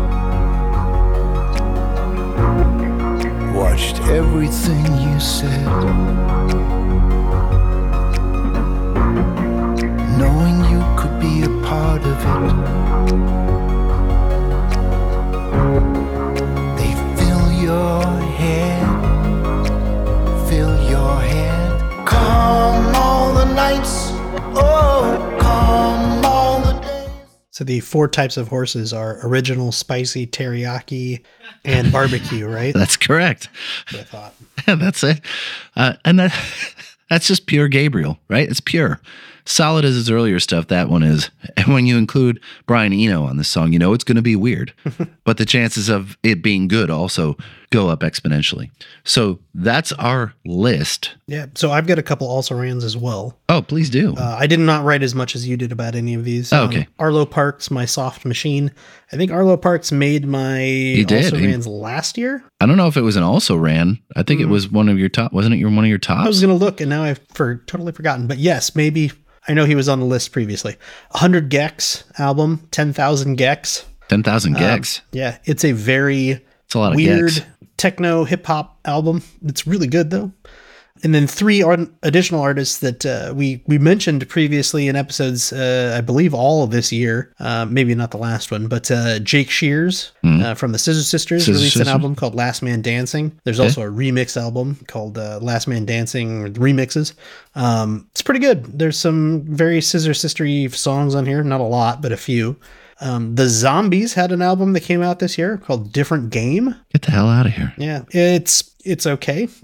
[3.80, 5.66] Watched everything you said.
[10.18, 12.56] Knowing you could be a part of it.
[16.78, 18.04] They fill your
[18.42, 18.86] head,
[20.50, 22.06] fill your head.
[22.06, 24.12] Come all the nights,
[24.56, 26.09] oh, come.
[27.60, 31.26] So the four types of horses are original, spicy, teriyaki,
[31.66, 32.74] and barbecue, right?
[32.74, 33.50] That's correct.
[33.90, 34.34] I thought.
[34.66, 35.20] that's it.
[35.76, 36.34] Uh, and that
[37.10, 38.48] that's just pure Gabriel, right?
[38.48, 39.02] It's pure.
[39.44, 41.32] Solid as his earlier stuff, that one is.
[41.58, 44.38] And when you include Brian Eno on this song, you know it's going to be
[44.38, 44.74] weird.
[45.26, 47.36] but the chances of it being good also
[47.72, 48.72] go up exponentially.
[49.04, 51.16] So that's our list.
[51.28, 51.46] Yeah.
[51.56, 53.38] So I've got a couple also rans as well.
[53.48, 54.16] Oh, please do.
[54.18, 56.52] Uh, I did not write as much as you did about any of these.
[56.52, 56.88] Um, Oh, okay.
[56.98, 58.72] Arlo Parks, my soft machine.
[59.14, 60.58] I think Arlo Parks made my
[61.08, 61.12] did.
[61.26, 62.44] also He- rans last year.
[62.60, 64.00] I don't know if it was an also ran.
[64.16, 65.32] I think it was one of your top.
[65.32, 66.26] Wasn't it your one of your tops?
[66.26, 68.26] I was gonna look, and now I've for totally forgotten.
[68.28, 69.12] But yes, maybe
[69.48, 70.76] I know he was on the list previously.
[71.12, 73.86] 100 gecs album, 10,000 gecs.
[74.10, 75.02] Ten thousand gecs.
[75.12, 77.42] Yeah, it's a very It's a lot of weird gex.
[77.80, 79.24] Techno hip hop album.
[79.44, 80.32] It's really good though.
[81.02, 85.96] And then three art- additional artists that uh, we we mentioned previously in episodes, uh,
[85.98, 89.50] I believe all of this year, uh, maybe not the last one, but uh, Jake
[89.50, 91.46] Shears uh, from the Scissor Sisters.
[91.46, 91.88] Scissor released Sisters.
[91.88, 93.32] an album called Last Man Dancing.
[93.46, 97.14] There's also a remix album called uh, Last Man Dancing remixes.
[97.56, 98.66] Um, it's pretty good.
[98.78, 102.58] There's some very Scissor Sistery songs on here, not a lot, but a few.
[103.02, 106.76] Um, the Zombies had an album that came out this year called Different Game.
[106.92, 107.74] Get the hell out of here.
[107.78, 109.48] Yeah, it's it's okay.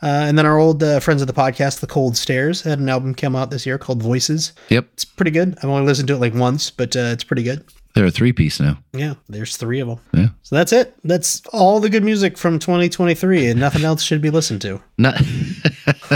[0.00, 2.88] Uh, and then our old uh, friends of the podcast, The Cold Stares, had an
[2.88, 4.52] album come out this year called Voices.
[4.68, 4.86] Yep.
[4.92, 5.58] It's pretty good.
[5.58, 7.64] I've only listened to it like once, but uh, it's pretty good.
[7.94, 8.78] They're a three piece now.
[8.92, 9.98] Yeah, there's three of them.
[10.12, 10.28] Yeah.
[10.44, 10.94] So that's it.
[11.02, 14.80] That's all the good music from 2023, and nothing else should be listened to.
[14.98, 15.20] Not.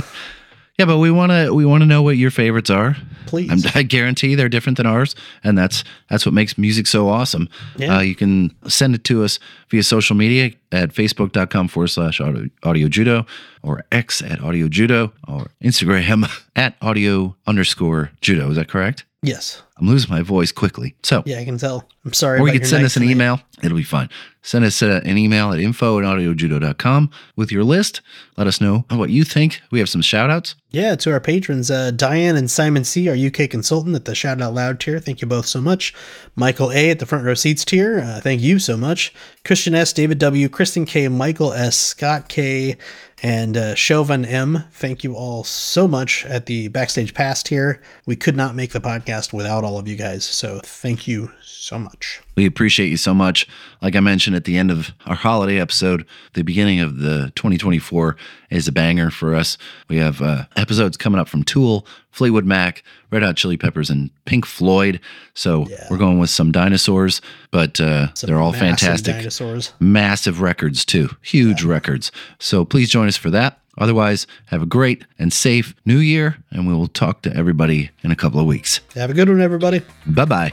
[0.78, 2.96] yeah, but we want to we want to know what your favorites are.
[3.32, 3.50] Please.
[3.50, 7.48] I'm, I guarantee they're different than ours, and that's that's what makes music so awesome.
[7.78, 7.96] Yeah.
[7.96, 9.38] Uh, you can send it to us
[9.70, 13.24] via social media at facebook.com forward slash audio, audio judo
[13.62, 18.50] or X at audio judo or Instagram at audio underscore judo.
[18.50, 19.06] Is that correct?
[19.22, 19.62] Yes.
[19.82, 20.94] I'm losing my voice quickly.
[21.02, 21.88] So, Yeah, I can tell.
[22.04, 22.38] I'm sorry.
[22.38, 23.12] or you could send us an tonight.
[23.12, 23.40] email.
[23.64, 24.08] It'll be fine.
[24.42, 28.00] Send us uh, an email at info at audiojudo.com with your list.
[28.36, 29.60] Let us know what you think.
[29.72, 30.54] We have some shout outs.
[30.70, 34.40] Yeah, to our patrons, uh, Diane and Simon C, our UK consultant at the Shout
[34.40, 34.98] Out Loud tier.
[35.00, 35.94] Thank you both so much.
[36.36, 38.00] Michael A at the Front Row Seats tier.
[38.00, 39.12] Uh, thank you so much.
[39.44, 42.76] Christian S, David W, Kristen K, Michael S, Scott K,
[43.22, 44.64] and uh, Chauvin M.
[44.72, 47.80] Thank you all so much at the Backstage past here.
[48.04, 50.24] We could not make the podcast without all of you guys.
[50.24, 52.20] So thank you so much.
[52.34, 53.46] We appreciate you so much.
[53.82, 58.16] Like I mentioned at the end of our holiday episode, the beginning of the 2024
[58.50, 59.58] is a banger for us.
[59.88, 64.10] We have uh, episodes coming up from Tool, Fleetwood Mac, Red Hot Chili Peppers, and
[64.24, 65.00] Pink Floyd.
[65.34, 67.20] So we're going with some dinosaurs,
[67.50, 69.16] but uh, they're all fantastic.
[69.16, 69.72] Dinosaurs.
[69.80, 71.10] Massive records, too.
[71.22, 72.12] Huge records.
[72.38, 73.58] So please join us for that.
[73.78, 78.10] Otherwise, have a great and safe new year, and we will talk to everybody in
[78.10, 78.80] a couple of weeks.
[78.94, 79.82] Have a good one, everybody.
[80.06, 80.52] Bye bye.